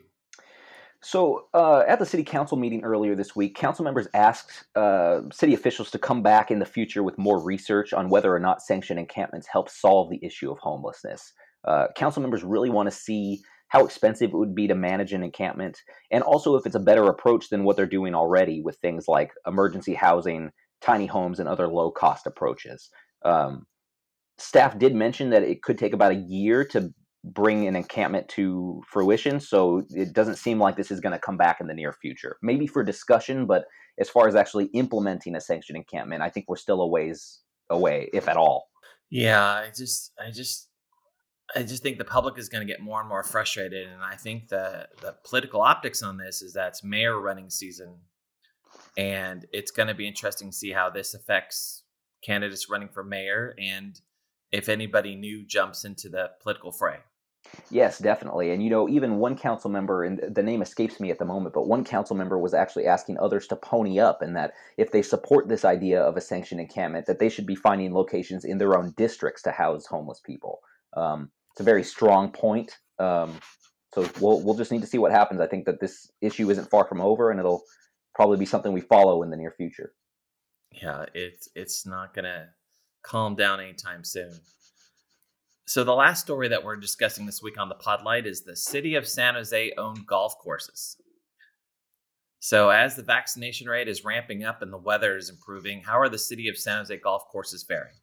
So, 1.02 1.46
uh, 1.52 1.82
at 1.86 1.98
the 1.98 2.06
city 2.06 2.24
council 2.24 2.56
meeting 2.56 2.84
earlier 2.84 3.14
this 3.14 3.36
week, 3.36 3.54
council 3.54 3.84
members 3.84 4.08
asked 4.14 4.64
uh, 4.76 5.22
city 5.32 5.52
officials 5.52 5.90
to 5.90 5.98
come 5.98 6.22
back 6.22 6.50
in 6.50 6.58
the 6.58 6.64
future 6.64 7.02
with 7.02 7.18
more 7.18 7.42
research 7.42 7.92
on 7.92 8.08
whether 8.08 8.34
or 8.34 8.38
not 8.38 8.62
sanctioned 8.62 8.98
encampments 8.98 9.46
help 9.46 9.68
solve 9.68 10.10
the 10.10 10.24
issue 10.24 10.50
of 10.50 10.58
homelessness. 10.58 11.32
Uh, 11.64 11.88
council 11.96 12.22
members 12.22 12.42
really 12.42 12.70
want 12.70 12.88
to 12.88 12.96
see 12.96 13.42
how 13.72 13.86
expensive 13.86 14.34
it 14.34 14.36
would 14.36 14.54
be 14.54 14.68
to 14.68 14.74
manage 14.74 15.14
an 15.14 15.22
encampment, 15.22 15.80
and 16.10 16.22
also 16.22 16.56
if 16.56 16.66
it's 16.66 16.74
a 16.74 16.80
better 16.80 17.04
approach 17.04 17.48
than 17.48 17.64
what 17.64 17.74
they're 17.74 17.86
doing 17.86 18.14
already 18.14 18.60
with 18.60 18.76
things 18.76 19.08
like 19.08 19.32
emergency 19.46 19.94
housing, 19.94 20.50
tiny 20.82 21.06
homes, 21.06 21.40
and 21.40 21.48
other 21.48 21.66
low 21.68 21.90
cost 21.90 22.26
approaches. 22.26 22.90
Um, 23.24 23.66
staff 24.36 24.78
did 24.78 24.94
mention 24.94 25.30
that 25.30 25.42
it 25.42 25.62
could 25.62 25.78
take 25.78 25.94
about 25.94 26.12
a 26.12 26.16
year 26.16 26.66
to 26.66 26.92
bring 27.24 27.66
an 27.66 27.74
encampment 27.74 28.28
to 28.28 28.82
fruition. 28.86 29.40
So 29.40 29.86
it 29.90 30.12
doesn't 30.12 30.36
seem 30.36 30.58
like 30.58 30.76
this 30.76 30.90
is 30.90 31.00
going 31.00 31.14
to 31.14 31.18
come 31.18 31.38
back 31.38 31.58
in 31.58 31.66
the 31.66 31.74
near 31.74 31.94
future. 31.94 32.36
Maybe 32.42 32.66
for 32.66 32.84
discussion, 32.84 33.46
but 33.46 33.64
as 33.98 34.10
far 34.10 34.28
as 34.28 34.34
actually 34.34 34.66
implementing 34.74 35.34
a 35.34 35.40
sanctioned 35.40 35.78
encampment, 35.78 36.22
I 36.22 36.28
think 36.28 36.44
we're 36.46 36.56
still 36.56 36.82
a 36.82 36.86
ways 36.86 37.40
away, 37.70 38.10
if 38.12 38.28
at 38.28 38.36
all. 38.36 38.68
Yeah, 39.08 39.42
I 39.42 39.70
just, 39.74 40.12
I 40.18 40.30
just, 40.30 40.68
I 41.54 41.62
just 41.62 41.82
think 41.82 41.98
the 41.98 42.04
public 42.04 42.38
is 42.38 42.48
going 42.48 42.66
to 42.66 42.72
get 42.72 42.80
more 42.80 43.00
and 43.00 43.08
more 43.08 43.22
frustrated, 43.22 43.88
and 43.88 44.02
I 44.02 44.16
think 44.16 44.48
the 44.48 44.88
the 45.00 45.16
political 45.24 45.60
optics 45.60 46.02
on 46.02 46.16
this 46.16 46.42
is 46.42 46.54
that 46.54 46.68
it's 46.68 46.84
mayor 46.84 47.20
running 47.20 47.50
season, 47.50 47.96
and 48.96 49.46
it's 49.52 49.70
going 49.70 49.88
to 49.88 49.94
be 49.94 50.08
interesting 50.08 50.50
to 50.50 50.56
see 50.56 50.72
how 50.72 50.90
this 50.90 51.14
affects 51.14 51.82
candidates 52.22 52.70
running 52.70 52.88
for 52.88 53.02
mayor 53.02 53.54
and 53.58 54.00
if 54.52 54.68
anybody 54.68 55.16
new 55.16 55.44
jumps 55.44 55.84
into 55.84 56.08
the 56.08 56.30
political 56.40 56.70
fray. 56.70 56.98
Yes, 57.70 57.98
definitely. 57.98 58.52
And 58.52 58.62
you 58.62 58.70
know, 58.70 58.88
even 58.88 59.18
one 59.18 59.36
council 59.36 59.68
member, 59.68 60.04
and 60.04 60.20
the 60.34 60.42
name 60.42 60.62
escapes 60.62 61.00
me 61.00 61.10
at 61.10 61.18
the 61.18 61.24
moment, 61.24 61.54
but 61.54 61.66
one 61.66 61.84
council 61.84 62.14
member 62.14 62.38
was 62.38 62.54
actually 62.54 62.86
asking 62.86 63.18
others 63.18 63.46
to 63.48 63.56
pony 63.56 63.98
up, 63.98 64.22
and 64.22 64.36
that 64.36 64.52
if 64.76 64.92
they 64.92 65.02
support 65.02 65.48
this 65.48 65.64
idea 65.64 66.00
of 66.00 66.16
a 66.16 66.20
sanctioned 66.20 66.60
encampment, 66.60 67.06
that 67.06 67.18
they 67.18 67.28
should 67.28 67.46
be 67.46 67.56
finding 67.56 67.92
locations 67.92 68.44
in 68.44 68.58
their 68.58 68.76
own 68.78 68.94
districts 68.96 69.42
to 69.42 69.50
house 69.50 69.86
homeless 69.86 70.20
people. 70.20 70.60
Um, 70.96 71.30
it's 71.52 71.60
a 71.60 71.64
very 71.64 71.84
strong 71.84 72.30
point. 72.30 72.72
Um, 72.98 73.38
so 73.94 74.08
we'll 74.20 74.40
we'll 74.40 74.54
just 74.54 74.72
need 74.72 74.80
to 74.80 74.86
see 74.86 74.98
what 74.98 75.12
happens. 75.12 75.40
I 75.40 75.46
think 75.46 75.66
that 75.66 75.80
this 75.80 76.10
issue 76.20 76.50
isn't 76.50 76.70
far 76.70 76.86
from 76.86 77.00
over, 77.00 77.30
and 77.30 77.38
it'll 77.38 77.62
probably 78.14 78.38
be 78.38 78.46
something 78.46 78.72
we 78.72 78.80
follow 78.80 79.22
in 79.22 79.30
the 79.30 79.36
near 79.36 79.52
future. 79.56 79.92
Yeah, 80.70 81.04
it's 81.14 81.48
it's 81.54 81.86
not 81.86 82.14
gonna 82.14 82.48
calm 83.02 83.34
down 83.34 83.60
anytime 83.60 84.04
soon. 84.04 84.32
So, 85.66 85.84
the 85.84 85.94
last 85.94 86.22
story 86.22 86.48
that 86.48 86.64
we're 86.64 86.76
discussing 86.76 87.26
this 87.26 87.42
week 87.42 87.58
on 87.58 87.68
the 87.68 87.74
Podlight 87.74 88.26
is 88.26 88.42
the 88.42 88.56
city 88.56 88.94
of 88.94 89.06
San 89.06 89.34
Jose 89.34 89.72
owned 89.78 90.06
golf 90.06 90.36
courses. 90.38 90.96
So, 92.40 92.70
as 92.70 92.96
the 92.96 93.02
vaccination 93.02 93.68
rate 93.68 93.88
is 93.88 94.04
ramping 94.04 94.42
up 94.42 94.62
and 94.62 94.72
the 94.72 94.78
weather 94.78 95.16
is 95.16 95.30
improving, 95.30 95.82
how 95.82 96.00
are 96.00 96.08
the 96.08 96.18
city 96.18 96.48
of 96.48 96.58
San 96.58 96.78
Jose 96.78 96.96
golf 96.98 97.24
courses 97.30 97.62
faring? 97.62 97.94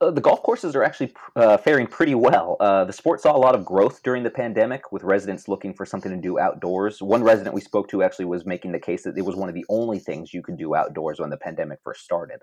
Uh, 0.00 0.10
the 0.10 0.20
golf 0.20 0.42
courses 0.42 0.74
are 0.74 0.82
actually 0.82 1.12
uh, 1.36 1.58
faring 1.58 1.86
pretty 1.86 2.14
well. 2.14 2.56
Uh, 2.58 2.84
the 2.84 2.92
sport 2.92 3.20
saw 3.20 3.36
a 3.36 3.38
lot 3.38 3.54
of 3.54 3.66
growth 3.66 4.02
during 4.02 4.22
the 4.22 4.30
pandemic, 4.30 4.92
with 4.92 5.02
residents 5.02 5.46
looking 5.46 5.74
for 5.74 5.84
something 5.84 6.10
to 6.10 6.16
do 6.16 6.38
outdoors. 6.38 7.02
One 7.02 7.22
resident 7.22 7.54
we 7.54 7.60
spoke 7.60 7.88
to 7.90 8.02
actually 8.02 8.24
was 8.24 8.46
making 8.46 8.72
the 8.72 8.78
case 8.78 9.02
that 9.04 9.18
it 9.18 9.24
was 9.24 9.36
one 9.36 9.50
of 9.50 9.54
the 9.54 9.66
only 9.68 9.98
things 9.98 10.32
you 10.32 10.42
could 10.42 10.56
do 10.56 10.74
outdoors 10.74 11.20
when 11.20 11.28
the 11.28 11.36
pandemic 11.36 11.80
first 11.84 12.02
started. 12.02 12.40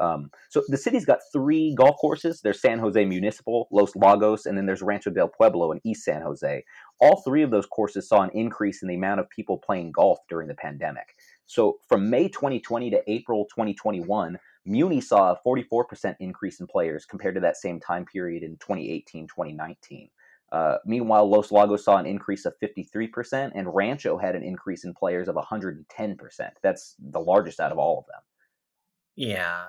Um, 0.00 0.30
so 0.50 0.62
the 0.68 0.76
city's 0.76 1.06
got 1.06 1.18
three 1.32 1.74
golf 1.74 1.96
courses. 1.96 2.40
There's 2.42 2.60
San 2.60 2.78
Jose 2.78 3.02
Municipal, 3.04 3.68
Los 3.72 3.96
Lagos, 3.96 4.46
and 4.46 4.56
then 4.56 4.66
there's 4.66 4.82
Rancho 4.82 5.10
del 5.10 5.28
Pueblo 5.28 5.72
in 5.72 5.80
East 5.84 6.04
San 6.04 6.20
Jose. 6.22 6.62
All 7.00 7.22
three 7.22 7.42
of 7.42 7.50
those 7.50 7.66
courses 7.66 8.08
saw 8.08 8.20
an 8.20 8.30
increase 8.34 8.82
in 8.82 8.88
the 8.88 8.94
amount 8.94 9.20
of 9.20 9.30
people 9.30 9.58
playing 9.58 9.92
golf 9.92 10.18
during 10.28 10.46
the 10.46 10.54
pandemic. 10.54 11.14
So 11.46 11.78
from 11.88 12.10
May 12.10 12.28
2020 12.28 12.90
to 12.90 13.10
April 13.10 13.46
2021, 13.46 14.38
Muni 14.64 15.00
saw 15.00 15.32
a 15.32 15.38
44% 15.46 16.16
increase 16.20 16.60
in 16.60 16.66
players 16.66 17.04
compared 17.04 17.34
to 17.34 17.40
that 17.40 17.56
same 17.56 17.80
time 17.80 18.04
period 18.04 18.42
in 18.42 18.56
2018 18.58 19.26
2019. 19.26 20.10
Uh, 20.50 20.76
meanwhile, 20.86 21.28
Los 21.28 21.52
Lagos 21.52 21.84
saw 21.84 21.98
an 21.98 22.06
increase 22.06 22.46
of 22.46 22.54
53%, 22.62 23.52
and 23.54 23.74
Rancho 23.74 24.16
had 24.16 24.34
an 24.34 24.42
increase 24.42 24.84
in 24.84 24.94
players 24.94 25.28
of 25.28 25.34
110%. 25.34 25.84
That's 26.62 26.94
the 26.98 27.20
largest 27.20 27.60
out 27.60 27.70
of 27.70 27.78
all 27.78 27.98
of 27.98 28.06
them. 28.06 28.22
Yeah, 29.14 29.64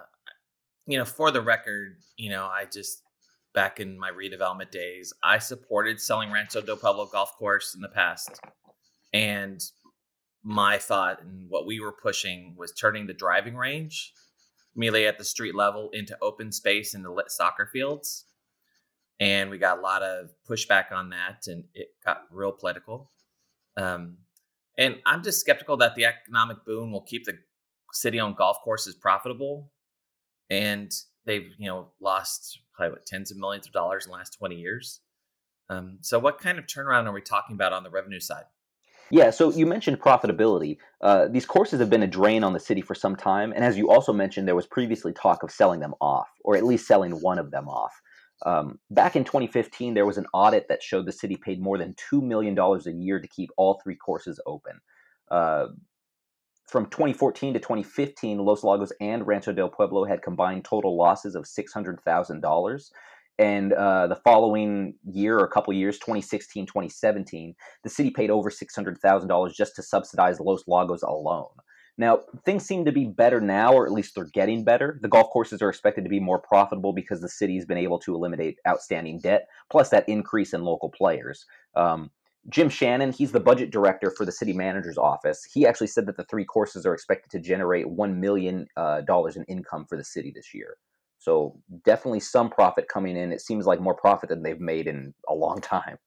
you 0.89 0.98
know, 0.98 1.05
for 1.05 1.31
the 1.31 1.41
record, 1.41 1.98
you 2.17 2.29
know, 2.29 2.46
I 2.46 2.65
just 2.65 3.03
back 3.53 3.79
in 3.79 4.00
my 4.00 4.12
redevelopment 4.12 4.72
days, 4.72 5.13
I 5.24 5.39
supported 5.39 6.00
selling 6.00 6.31
Rancho 6.31 6.62
del 6.62 6.77
Pueblo 6.77 7.05
golf 7.05 7.36
course 7.38 7.75
in 7.75 7.81
the 7.81 7.89
past. 7.89 8.39
And 9.13 9.62
my 10.43 10.77
thought 10.77 11.22
and 11.22 11.50
what 11.50 11.65
we 11.65 11.79
were 11.79 11.91
pushing 11.91 12.55
was 12.58 12.72
turning 12.72 13.08
the 13.08 13.13
driving 13.13 13.55
range 13.55 14.13
immediately 14.76 15.08
at 15.08 15.18
the 15.18 15.24
street 15.24 15.56
level 15.56 15.90
into 15.94 16.18
open 16.22 16.52
space 16.52 16.94
and 16.94 17.04
the 17.04 17.12
lit 17.12 17.32
soccer 17.32 17.70
fields. 17.72 18.26
And 19.20 19.50
we 19.50 19.58
got 19.58 19.80
a 19.80 19.82
lot 19.82 20.02
of 20.02 20.30
pushback 20.50 20.92
on 20.92 21.10
that 21.10 21.48
and 21.48 21.66
it 21.74 21.90
got 22.06 22.24
real 22.32 22.52
political. 22.54 23.12
Um, 23.76 24.18
and 24.78 24.96
I'm 25.06 25.24
just 25.24 25.42
skeptical 25.42 25.78
that 25.78 25.96
the 25.96 26.06
economic 26.06 26.64
boom 26.66 26.92
will 26.92 27.02
keep 27.02 27.26
the 27.26 27.38
city 27.94 28.20
owned 28.20 28.38
golf 28.38 28.58
courses 28.64 28.96
profitable 28.96 29.72
and 30.50 30.92
they've 31.26 31.50
you 31.58 31.68
know 31.68 31.88
lost 32.00 32.60
probably 32.74 32.94
what 32.94 33.06
tens 33.06 33.32
of 33.32 33.38
millions 33.38 33.68
of 33.68 33.74
dollars 33.74 34.06
in 34.06 34.12
the 34.12 34.18
last 34.18 34.38
20 34.38 34.56
years 34.56 35.02
um, 35.70 35.98
so 36.02 36.18
what 36.18 36.40
kind 36.40 36.58
of 36.58 36.66
turnaround 36.66 37.06
are 37.06 37.12
we 37.12 37.22
talking 37.22 37.56
about 37.56 37.74
on 37.74 37.84
the 37.84 37.90
revenue 37.90 38.20
side 38.20 38.46
yeah, 39.12 39.30
so 39.30 39.51
you 39.51 39.66
mentioned 39.66 40.00
profitability. 40.00 40.78
Uh, 41.01 41.28
these 41.28 41.46
courses 41.46 41.80
have 41.80 41.89
been 41.89 42.04
a 42.04 42.08
drain 42.08 42.44
on 42.44 42.54
the 42.54 42.60
city 42.60 42.82
for 42.82 42.96
some 42.96 43.16
time, 43.16 43.51
and 43.54 43.63
as 43.63 43.78
you 43.78 43.89
also 43.89 44.13
mentioned, 44.13 44.48
there 44.48 44.56
was 44.56 44.68
previously 44.68 45.13
talk 45.13 45.44
of 45.44 45.51
selling 45.51 45.80
them 45.80 45.94
off, 46.01 46.30
or 46.44 46.56
at 46.56 46.63
least 46.63 46.88
selling 46.88 47.12
one 47.13 47.39
of 47.39 47.51
them 47.51 47.68
off. 47.68 47.94
Um, 48.46 48.80
back 48.89 49.16
in 49.16 49.24
2015, 49.24 49.94
there 49.94 50.06
was 50.06 50.18
an 50.18 50.28
audit 50.34 50.68
that 50.70 50.82
showed 50.82 51.06
the 51.06 51.12
city 51.12 51.36
paid 51.36 51.62
more 51.62 51.78
than 51.78 51.96
$2 52.12 52.22
million 52.24 52.58
a 52.58 52.92
year 52.92 53.20
to 53.20 53.28
keep 53.28 53.50
all 53.58 53.82
three 53.84 53.96
courses 53.96 54.39
open. 54.46 54.80
Uh, 55.30 55.68
from 56.68 56.86
2014 56.86 57.56
to 57.56 57.60
2015, 57.60 58.38
Los 58.38 58.63
Lagos 58.63 58.94
and 59.01 59.25
Rancho 59.25 59.51
del 59.51 59.70
Pueblo 59.70 60.06
had 60.06 60.22
combined 60.22 60.63
total 60.63 60.96
losses 60.96 61.36
of 61.36 61.46
$600,000. 61.46 62.92
And 63.39 63.72
uh, 63.72 64.08
the 64.08 64.17
following 64.17 64.96
year 65.10 65.39
or 65.39 65.46
a 65.46 65.50
couple 65.50 65.74
years, 65.74 65.98
2016, 65.98 66.65
2017, 66.65 67.55
the 67.84 67.89
city 67.89 68.12
paid 68.12 68.29
over 68.29 68.50
$600,000 68.50 69.53
just 69.55 69.77
to 69.77 69.81
subsidize 69.81 70.41
Los 70.41 70.65
Lagos 70.67 71.01
alone. 71.03 71.48
Now, 71.98 72.19
things 72.46 72.65
seem 72.65 72.84
to 72.86 72.91
be 72.91 73.05
better 73.05 73.39
now, 73.39 73.74
or 73.74 73.86
at 73.86 73.93
least 73.93 74.15
they're 74.15 74.25
getting 74.25 74.65
better. 74.65 75.00
The 75.01 75.08
golf 75.08 75.29
courses 75.31 75.62
are 75.62 75.69
expected 75.69 76.03
to 76.03 76.10
be 76.10 76.19
more 76.19 76.39
profitable 76.39 76.91
because 76.91 77.22
the 77.22 77.29
city 77.29 77.55
has 77.55 77.65
been 77.65 77.77
able 77.77 78.00
to 78.00 78.13
eliminate 78.13 78.60
outstanding 78.67 79.19
debt, 79.19 79.48
plus 79.69 79.89
that 79.89 80.08
increase 80.08 80.53
in 80.53 80.63
local 80.63 80.89
players. 80.89 81.46
Um, 81.75 82.12
Jim 82.50 82.69
Shannon, 82.69 83.12
he's 83.12 83.31
the 83.31 83.39
budget 83.39 83.72
director 83.72 84.12
for 84.12 84.25
the 84.25 84.31
city 84.31 84.53
manager's 84.53 84.98
office. 84.98 85.46
He 85.46 85.65
actually 85.65 85.88
said 85.88 86.05
that 86.08 86.17
the 86.17 86.24
three 86.25 86.46
courses 86.46 86.86
are 86.86 86.93
expected 86.93 87.31
to 87.31 87.39
generate 87.39 87.86
$1 87.86 88.15
million 88.15 88.67
uh, 88.75 89.01
in 89.36 89.43
income 89.48 89.86
for 89.86 89.98
the 89.98 90.03
city 90.03 90.31
this 90.34 90.53
year. 90.53 90.77
So 91.20 91.60
definitely 91.86 92.22
some 92.22 92.50
profit 92.50 92.88
coming 92.88 93.16
in. 93.18 93.32
It 93.32 93.42
seems 93.42 93.66
like 93.66 93.80
more 93.80 93.96
profit 93.96 94.30
than 94.30 94.42
they've 94.42 94.60
made 94.60 94.88
in 94.88 95.14
a 95.28 95.34
long 95.34 95.62
time. 95.62 95.98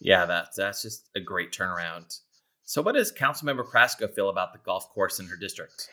Yeah, 0.00 0.26
that's 0.26 0.56
that's 0.56 0.82
just 0.82 1.08
a 1.16 1.20
great 1.20 1.52
turnaround. 1.52 2.20
So, 2.64 2.82
what 2.82 2.94
does 2.94 3.12
Councilmember 3.12 3.64
Carrasco 3.64 4.08
feel 4.08 4.28
about 4.28 4.52
the 4.52 4.58
golf 4.58 4.88
course 4.90 5.20
in 5.20 5.26
her 5.26 5.36
district? 5.36 5.88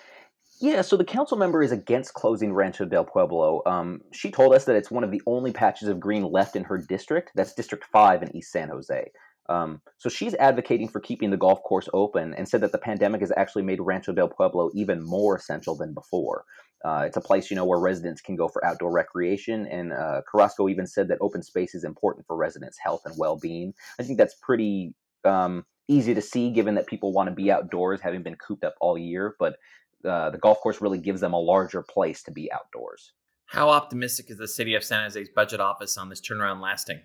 Yeah, 0.60 0.82
so 0.82 0.96
the 0.96 1.04
council 1.04 1.38
member 1.38 1.62
is 1.62 1.72
against 1.72 2.14
closing 2.14 2.54
Rancho 2.54 2.86
del 2.86 3.04
Pueblo. 3.04 3.62
Um, 3.66 4.02
she 4.12 4.32
told 4.32 4.54
us 4.54 4.66
that 4.66 4.76
it's 4.76 4.92
one 4.92 5.04
of 5.04 5.12
the 5.12 5.22
only 5.26 5.52
patches 5.52 5.88
of 5.88 6.00
green 6.00 6.24
left 6.24 6.56
in 6.56 6.64
her 6.64 6.78
district. 6.78 7.32
That's 7.36 7.54
District 7.54 7.84
5 7.92 8.24
in 8.24 8.36
East 8.36 8.52
San 8.52 8.70
Jose. 8.70 9.12
Um, 9.50 9.82
so 9.98 10.10
she's 10.10 10.36
advocating 10.36 10.88
for 10.88 11.02
keeping 11.02 11.32
the 11.32 11.38
golf 11.38 11.62
course 11.64 11.90
open 11.94 12.34
and 12.36 12.48
said 12.48 12.62
that 12.62 12.72
the 12.72 12.78
pandemic 12.78 13.22
has 13.22 13.34
actually 13.36 13.64
made 13.64 13.82
Rancho 13.82 14.14
del 14.14 14.30
Pueblo 14.30 14.72
even 14.74 15.04
more 15.04 15.36
essential 15.36 15.76
than 15.76 15.94
before. 15.94 16.46
Uh, 16.84 17.04
it's 17.06 17.18
a 17.18 17.22
place, 17.22 17.50
you 17.50 17.56
know, 17.56 17.66
where 17.66 17.80
residents 17.80 18.22
can 18.22 18.36
go 18.36 18.48
for 18.48 18.63
outdoor 18.66 18.92
recreation, 18.92 19.66
and 19.68 19.94
uh, 19.94 20.22
Carrasco 20.30 20.68
even 20.68 20.86
said 20.86 21.08
that 21.08 21.18
open 21.22 21.42
space 21.42 21.74
is 21.74 21.84
important 21.84 22.25
for 22.28 22.36
residents' 22.36 22.78
health 22.78 23.04
and 23.06 23.16
well-being. 23.18 23.74
I 24.00 24.04
think 24.04 24.18
that's 24.18 24.36
pretty 24.36 24.94
um, 25.24 25.66
easy 25.88 26.13
to 26.13 26.22
see, 26.22 26.52
given 26.52 26.75
that 26.75 26.88
people 26.88 27.13
want 27.13 27.30
to 27.30 27.36
be 27.36 27.52
outdoors, 27.52 28.02
having 28.02 28.22
been 28.22 28.36
cooped 28.36 28.63
up 28.63 28.75
all 28.82 28.98
year. 28.98 29.36
But 29.40 29.58
uh, 30.04 30.32
the 30.32 30.38
golf 30.38 30.60
course 30.60 30.82
really 30.82 30.98
gives 30.98 31.22
them 31.22 31.34
a 31.34 31.40
larger 31.40 31.82
place 31.82 32.24
to 32.24 32.32
be 32.32 32.52
outdoors. 32.52 33.13
How 33.46 33.70
optimistic 33.70 34.30
is 34.30 34.38
the 34.38 34.48
city 34.48 34.75
of 34.75 34.84
San 34.84 35.04
Jose's 35.04 35.30
budget 35.30 35.60
office 35.60 35.98
on 35.98 36.10
this 36.10 36.20
turnaround 36.20 36.62
lasting? 36.62 37.02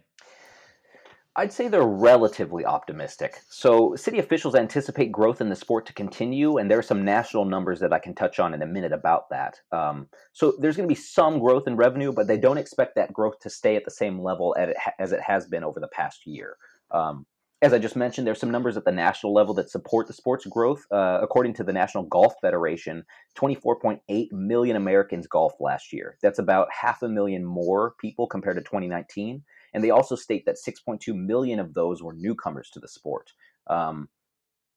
I'd 1.38 1.52
say 1.52 1.68
they're 1.68 1.84
relatively 1.84 2.64
optimistic. 2.64 3.38
So, 3.48 3.94
city 3.94 4.18
officials 4.18 4.56
anticipate 4.56 5.12
growth 5.12 5.40
in 5.40 5.48
the 5.48 5.54
sport 5.54 5.86
to 5.86 5.92
continue, 5.92 6.58
and 6.58 6.68
there 6.68 6.80
are 6.80 6.82
some 6.82 7.04
national 7.04 7.44
numbers 7.44 7.78
that 7.78 7.92
I 7.92 8.00
can 8.00 8.12
touch 8.12 8.40
on 8.40 8.54
in 8.54 8.62
a 8.62 8.66
minute 8.66 8.92
about 8.92 9.30
that. 9.30 9.60
Um, 9.70 10.08
so, 10.32 10.54
there's 10.58 10.76
going 10.76 10.88
to 10.88 10.92
be 10.92 11.00
some 11.00 11.38
growth 11.38 11.68
in 11.68 11.76
revenue, 11.76 12.12
but 12.12 12.26
they 12.26 12.38
don't 12.38 12.58
expect 12.58 12.96
that 12.96 13.12
growth 13.12 13.38
to 13.42 13.50
stay 13.50 13.76
at 13.76 13.84
the 13.84 13.90
same 13.92 14.20
level 14.20 14.56
as 14.98 15.12
it 15.12 15.20
has 15.20 15.46
been 15.46 15.62
over 15.62 15.78
the 15.78 15.86
past 15.86 16.26
year. 16.26 16.56
Um, 16.90 17.24
as 17.62 17.72
I 17.72 17.78
just 17.78 17.94
mentioned, 17.94 18.26
there's 18.26 18.40
some 18.40 18.50
numbers 18.50 18.76
at 18.76 18.84
the 18.84 18.90
national 18.90 19.32
level 19.32 19.54
that 19.54 19.70
support 19.70 20.08
the 20.08 20.14
sport's 20.14 20.46
growth. 20.46 20.84
Uh, 20.90 21.20
according 21.22 21.54
to 21.54 21.62
the 21.62 21.72
National 21.72 22.02
Golf 22.02 22.34
Federation, 22.40 23.04
24.8 23.36 24.32
million 24.32 24.74
Americans 24.74 25.28
golfed 25.28 25.60
last 25.60 25.92
year. 25.92 26.18
That's 26.20 26.40
about 26.40 26.66
half 26.72 27.02
a 27.04 27.08
million 27.08 27.44
more 27.44 27.94
people 28.00 28.26
compared 28.26 28.56
to 28.56 28.62
2019 28.62 29.44
and 29.74 29.82
they 29.82 29.90
also 29.90 30.16
state 30.16 30.44
that 30.46 30.56
6.2 30.56 31.14
million 31.14 31.58
of 31.58 31.74
those 31.74 32.02
were 32.02 32.14
newcomers 32.14 32.70
to 32.70 32.80
the 32.80 32.88
sport. 32.88 33.32
Um, 33.68 34.08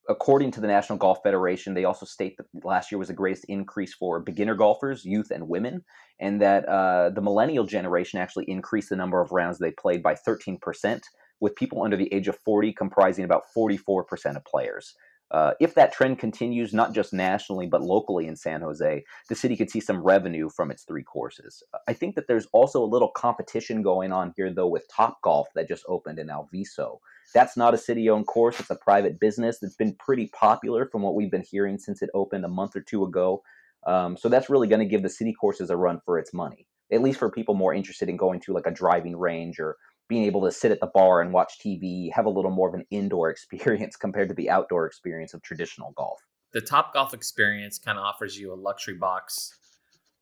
according 0.10 0.52
to 0.52 0.62
the 0.62 0.68
National 0.68 0.98
Golf 0.98 1.20
Federation, 1.24 1.74
they 1.74 1.86
also 1.86 2.06
state 2.06 2.36
that 2.38 2.66
last 2.66 2.92
year 2.92 3.00
was 3.00 3.08
the 3.08 3.14
greatest 3.14 3.46
increase 3.46 3.94
for 3.94 4.20
beginner 4.20 4.56
golfers, 4.56 5.06
youth, 5.06 5.32
and 5.32 5.48
women, 5.48 5.84
and 6.20 6.42
that 6.42 6.68
uh, 6.68 7.10
the 7.12 7.22
millennial 7.22 7.66
generation 7.66 8.20
actually 8.20 8.46
increased 8.50 8.90
the 8.90 8.96
number 8.96 9.22
of 9.22 9.32
rounds 9.32 9.60
they 9.60 9.72
played 9.72 10.04
by 10.04 10.16
13%, 10.16 11.02
with 11.40 11.56
people 11.56 11.84
under 11.84 11.98
the 11.98 12.14
age 12.14 12.28
of 12.28 12.38
40 12.46 12.74
comprising 12.74 13.26
about 13.26 13.44
44% 13.56 14.04
of 14.36 14.46
players. 14.46 14.94
Uh, 15.32 15.54
if 15.62 15.76
that 15.76 15.94
trend 15.94 16.20
continues, 16.20 16.74
not 16.74 16.94
just 16.94 17.14
nationally 17.14 17.66
but 17.66 17.82
locally 17.82 18.28
in 18.28 18.36
San 18.36 18.62
Jose, 18.62 19.04
the 19.30 19.36
city 19.36 19.56
could 19.56 19.72
see 19.72 19.80
some 19.80 20.04
revenue 20.04 20.50
from 20.50 20.70
its 20.70 20.84
three 20.84 21.04
courses. 21.04 21.64
I 21.88 21.94
think 21.94 22.16
that 22.16 22.28
there's 22.28 22.48
also 22.52 22.84
a 22.84 22.86
little 22.86 23.08
competition 23.10 23.82
going 23.82 24.12
on 24.12 24.34
here, 24.36 24.54
though, 24.54 24.68
with 24.68 24.90
Topgolf 24.90 25.46
that 25.56 25.70
just 25.70 25.86
opened 25.88 26.20
in 26.20 26.28
Alviso. 26.28 27.00
That's 27.34 27.56
not 27.56 27.74
a 27.74 27.78
city 27.78 28.10
owned 28.10 28.28
course, 28.28 28.60
it's 28.60 28.70
a 28.70 28.76
private 28.76 29.22
business 29.22 29.60
that's 29.60 29.78
been 29.78 29.96
pretty 29.96 30.28
popular 30.28 30.86
from 30.86 31.02
what 31.02 31.16
we've 31.16 31.32
been 31.32 31.46
hearing 31.50 31.78
since 31.78 32.02
it 32.02 32.10
opened 32.14 32.44
a 32.44 32.50
month 32.50 32.76
or 32.76 32.82
two 32.82 33.06
ago. 33.06 33.42
Um, 33.88 34.18
so 34.18 34.28
that's 34.28 34.50
really 34.50 34.68
going 34.68 34.80
to 34.80 34.86
give 34.86 35.02
the 35.02 35.10
city 35.10 35.34
courses 35.34 35.70
a 35.70 35.78
run 35.78 36.02
for 36.06 36.20
its 36.20 36.34
money, 36.34 36.68
at 36.92 37.02
least 37.02 37.20
for 37.20 37.32
people 37.32 37.56
more 37.56 37.74
interested 37.74 38.10
in 38.10 38.18
going 38.18 38.42
to 38.42 38.54
like 38.54 38.68
a 38.68 38.72
driving 38.72 39.16
range 39.16 39.60
or 39.60 39.78
being 40.12 40.26
able 40.26 40.42
to 40.42 40.52
sit 40.52 40.72
at 40.72 40.82
the 40.82 40.88
bar 40.88 41.22
and 41.22 41.32
watch 41.32 41.54
TV, 41.66 42.12
have 42.12 42.26
a 42.26 42.30
little 42.30 42.52
more 42.52 42.68
of 42.68 42.74
an 42.74 42.86
indoor 42.92 43.30
experience 43.36 43.96
compared 43.96 44.28
to 44.28 44.36
the 44.36 44.50
outdoor 44.50 44.86
experience 44.86 45.34
of 45.34 45.42
traditional 45.42 45.94
golf. 45.94 46.20
The 46.52 46.60
Topgolf 46.60 47.14
experience 47.14 47.80
kind 47.80 47.98
of 47.98 48.04
offers 48.04 48.38
you 48.38 48.54
a 48.54 48.56
luxury 48.56 48.96
box 48.96 49.58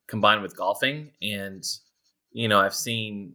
combined 0.07 0.43
with 0.43 0.55
golfing. 0.55 1.09
And, 1.23 1.63
you 2.31 2.47
know, 2.47 2.59
I've 2.59 2.75
seen, 2.75 3.33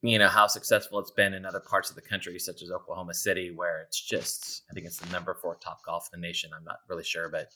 you 0.00 0.18
know, 0.18 0.28
how 0.28 0.46
successful 0.46 0.98
it's 0.98 1.10
been 1.10 1.34
in 1.34 1.44
other 1.44 1.60
parts 1.60 1.90
of 1.90 1.96
the 1.96 2.00
country, 2.00 2.38
such 2.38 2.62
as 2.62 2.70
Oklahoma 2.70 3.12
City, 3.12 3.52
where 3.54 3.82
it's 3.82 4.00
just, 4.00 4.62
I 4.70 4.72
think 4.72 4.86
it's 4.86 4.96
the 4.96 5.12
number 5.12 5.34
four 5.34 5.58
Topgolf 5.58 6.04
in 6.14 6.22
the 6.22 6.26
nation. 6.26 6.52
I'm 6.56 6.64
not 6.64 6.78
really 6.88 7.04
sure, 7.04 7.28
but 7.28 7.48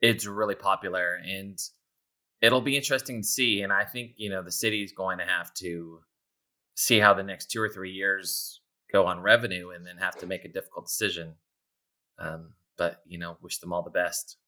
it's 0.00 0.24
really 0.24 0.54
popular. 0.54 1.18
And 1.26 1.58
it'll 2.40 2.60
be 2.60 2.76
interesting 2.76 3.22
to 3.22 3.26
see. 3.26 3.62
And 3.62 3.72
I 3.72 3.84
think, 3.86 4.12
you 4.18 4.30
know, 4.30 4.40
the 4.40 4.52
city 4.52 4.84
is 4.84 4.92
going 4.92 5.18
to 5.18 5.24
have 5.24 5.52
to 5.54 5.98
see 6.80 6.98
how 6.98 7.12
the 7.12 7.22
next 7.22 7.50
two 7.50 7.60
or 7.60 7.68
three 7.68 7.90
years 7.90 8.60
go 8.90 9.06
on 9.06 9.20
revenue 9.20 9.68
and 9.70 9.86
then 9.86 9.98
have 9.98 10.16
to 10.16 10.26
make 10.26 10.44
a 10.44 10.48
difficult 10.48 10.86
decision. 10.86 11.34
Um, 12.18 12.54
but, 12.78 13.02
you 13.06 13.18
know, 13.18 13.36
wish 13.42 13.58
them 13.58 13.72
all 13.72 13.82
the 13.82 13.90
best. 13.90 14.38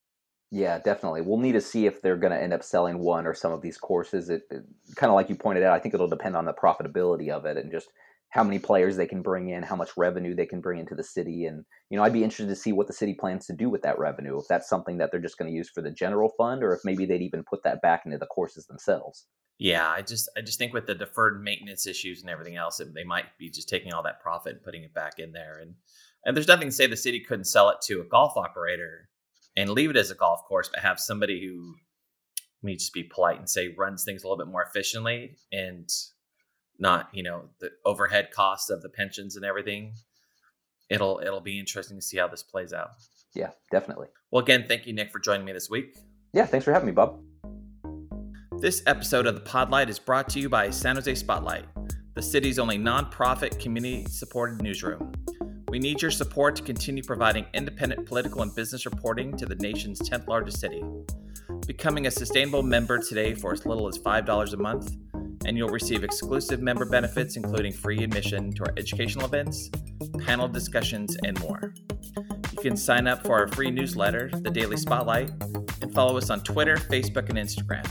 Yeah, 0.51 0.79
definitely. 0.79 1.21
We'll 1.21 1.39
need 1.39 1.53
to 1.53 1.61
see 1.61 1.87
if 1.87 2.01
they're 2.01 2.17
going 2.17 2.33
to 2.33 2.43
end 2.43 2.55
up 2.55 2.63
selling 2.63 2.99
one 2.99 3.27
or 3.27 3.35
some 3.35 3.53
of 3.53 3.61
these 3.61 3.77
courses. 3.77 4.31
It, 4.31 4.43
it 4.51 4.65
kind 4.97 5.11
of 5.11 5.15
like 5.15 5.29
you 5.29 5.37
pointed 5.37 5.63
out, 5.63 5.75
I 5.75 5.79
think 5.79 5.95
it'll 5.95 6.09
depend 6.09 6.37
on 6.37 6.47
the 6.47 6.55
profitability 6.55 7.29
of 7.29 7.45
it 7.45 7.59
and 7.59 7.71
just 7.71 7.89
how 8.33 8.43
many 8.43 8.59
players 8.59 8.97
they 8.97 9.07
can 9.07 9.21
bring 9.21 9.51
in, 9.51 9.63
how 9.63 9.77
much 9.77 9.91
revenue 9.95 10.35
they 10.35 10.47
can 10.47 10.63
bring 10.63 10.81
into 10.81 10.95
the 10.95 11.05
city. 11.05 11.45
And, 11.45 11.67
you 11.91 11.99
know, 11.99 12.03
I'd 12.03 12.15
be 12.15 12.25
interested 12.25 12.49
to 12.49 12.57
see 12.57 12.73
what 12.73 12.87
the 12.87 12.93
city 12.95 13.13
plans 13.13 13.47
to 13.47 13.53
do 13.53 13.69
with 13.69 13.83
that 13.83 13.99
revenue. 13.99 14.39
If 14.39 14.49
that's 14.49 14.71
something 14.71 14.97
that 14.99 15.11
they're 15.11 15.21
just 15.21 15.37
going 15.37 15.51
to 15.51 15.57
use 15.57 15.69
for 15.69 15.83
the 15.83 15.91
general 15.91 16.33
fund 16.39 16.65
or 16.65 16.73
if 16.75 16.81
maybe 16.83 17.05
they'd 17.05 17.21
even 17.21 17.45
put 17.45 17.63
that 17.65 17.83
back 17.83 18.05
into 18.07 18.17
the 18.17 18.27
courses 18.27 18.67
themselves. 18.67 19.27
Yeah, 19.59 19.87
I 19.87 20.01
just 20.01 20.31
I 20.35 20.41
just 20.41 20.59
think 20.59 20.73
with 20.73 20.87
the 20.87 20.95
deferred 20.95 21.45
maintenance 21.45 21.87
issues 21.87 22.23
and 22.23 22.31
everything 22.31 22.57
else, 22.57 22.81
they 22.95 23.05
might 23.05 23.27
be 23.39 23.51
just 23.51 23.69
taking 23.69 23.93
all 23.93 24.03
that 24.03 24.23
profit 24.23 24.55
and 24.55 24.63
putting 24.63 24.83
it 24.83 24.95
back 24.95 25.19
in 25.19 25.33
there. 25.33 25.59
And 25.61 25.75
and 26.25 26.35
there's 26.35 26.49
nothing 26.49 26.69
to 26.69 26.75
say 26.75 26.87
the 26.87 26.97
city 26.97 27.21
couldn't 27.21 27.45
sell 27.45 27.69
it 27.69 27.77
to 27.83 28.01
a 28.01 28.05
golf 28.05 28.39
operator 28.39 29.11
and 29.59 29.69
leave 29.69 29.91
it 29.91 29.97
as 29.97 30.11
a 30.11 30.15
golf 30.15 30.41
course, 30.49 30.71
but 30.73 30.83
have 30.83 30.99
somebody 30.99 31.45
who 31.45 31.75
let 32.63 32.67
me 32.67 32.77
just 32.77 32.95
be 32.95 33.03
polite 33.03 33.39
and 33.39 33.49
say 33.49 33.75
runs 33.77 34.05
things 34.05 34.25
a 34.25 34.27
little 34.27 34.43
bit 34.43 34.51
more 34.51 34.63
efficiently 34.63 35.37
and 35.53 35.91
not 36.79 37.09
you 37.13 37.23
know 37.23 37.45
the 37.61 37.71
overhead 37.85 38.31
costs 38.33 38.71
of 38.71 38.83
the 38.83 38.89
pensions 38.89 39.37
and 39.37 39.45
everything. 39.45 39.95
It'll 40.91 41.21
it'll 41.25 41.41
be 41.41 41.59
interesting 41.59 41.97
to 41.99 42.03
see 42.03 42.19
how 42.19 42.29
this 42.29 42.43
plays 42.43 42.73
out. 42.73 42.91
Yeah, 43.35 43.51
definitely. 43.71 44.09
Well, 44.31 44.43
again, 44.43 44.65
thank 44.69 44.87
you, 44.87 44.93
Nick, 44.93 45.11
for 45.11 45.19
joining 45.19 45.47
me 45.47 45.53
this 45.53 45.71
week. 45.71 45.97
Yeah, 46.33 46.47
thanks 46.47 46.65
for 46.65 46.73
having 46.73 46.87
me, 46.87 46.93
Bob. 46.93 47.21
This 48.59 48.83
episode 48.87 49.27
of 49.27 49.35
the 49.35 49.41
Podlight 49.41 49.89
is 49.89 49.99
brought 49.99 50.29
to 50.31 50.41
you 50.41 50.49
by 50.49 50.71
San 50.71 50.97
Jose 50.97 51.15
Spotlight, 51.15 51.65
the 52.15 52.23
city's 52.23 52.59
only 52.59 52.79
nonprofit 52.79 53.59
community 53.59 54.05
supported 54.05 54.63
newsroom. 54.63 55.13
We 55.69 55.79
need 55.79 56.03
your 56.03 56.11
support 56.11 56.55
to 56.57 56.63
continue 56.63 57.03
providing 57.03 57.47
independent 57.55 58.07
political 58.07 58.43
and 58.43 58.55
business 58.55 58.85
reporting 58.85 59.35
to 59.39 59.47
the 59.47 59.55
nation's 59.55 59.99
10th 60.01 60.29
largest 60.29 60.61
city. 60.61 60.85
Becoming 61.67 62.07
a 62.07 62.11
sustainable 62.11 62.63
member 62.63 62.99
today 62.99 63.33
for 63.33 63.55
as 63.55 63.65
little 63.65 63.89
as 63.89 63.97
$5 63.97 64.53
a 64.53 64.57
month, 64.59 64.95
and 65.45 65.57
you'll 65.57 65.69
receive 65.69 66.05
exclusive 66.05 66.61
member 66.61 66.85
benefits, 66.85 67.37
including 67.37 67.73
free 67.73 68.03
admission 68.03 68.53
to 68.55 68.65
our 68.65 68.73
educational 68.77 69.27
events, 69.27 69.71
panel 70.21 70.49
discussions, 70.49 71.17
and 71.25 71.39
more. 71.41 71.75
You 72.53 72.59
can 72.59 72.77
sign 72.77 73.07
up 73.07 73.25
for 73.25 73.39
our 73.39 73.49
free 73.49 73.71
newsletter, 73.71 74.31
The 74.33 74.51
Daily 74.51 74.77
Spotlight, 74.77 75.31
and 75.81 75.93
follow 75.95 76.17
us 76.17 76.31
on 76.31 76.41
Twitter, 76.43 76.77
Facebook, 76.77 77.29
and 77.29 77.39
Instagram. 77.39 77.87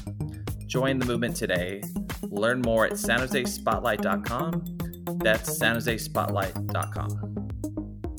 Join 0.68 1.00
the 1.00 1.06
movement 1.06 1.36
today. 1.36 1.84
Learn 2.24 2.62
more 2.62 2.86
at 2.86 2.94
sanjosespotlight.com. 2.94 4.78
That's 5.20 5.60
sanjosespotlight.com. 5.60 7.48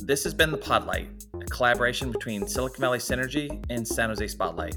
This 0.04 0.24
has 0.24 0.34
been 0.34 0.50
The 0.50 0.58
Podlight, 0.58 1.08
a 1.40 1.44
collaboration 1.46 2.10
between 2.12 2.46
Silicon 2.46 2.80
Valley 2.80 2.98
Synergy 2.98 3.64
and 3.70 3.86
San 3.86 4.08
Jose 4.08 4.26
Spotlight. 4.26 4.76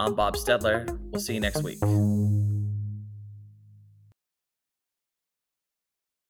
I'm 0.00 0.14
Bob 0.14 0.36
Staedler. 0.36 0.98
We'll 1.12 1.20
see 1.20 1.34
you 1.34 1.40
next 1.40 1.62
week. 1.62 1.78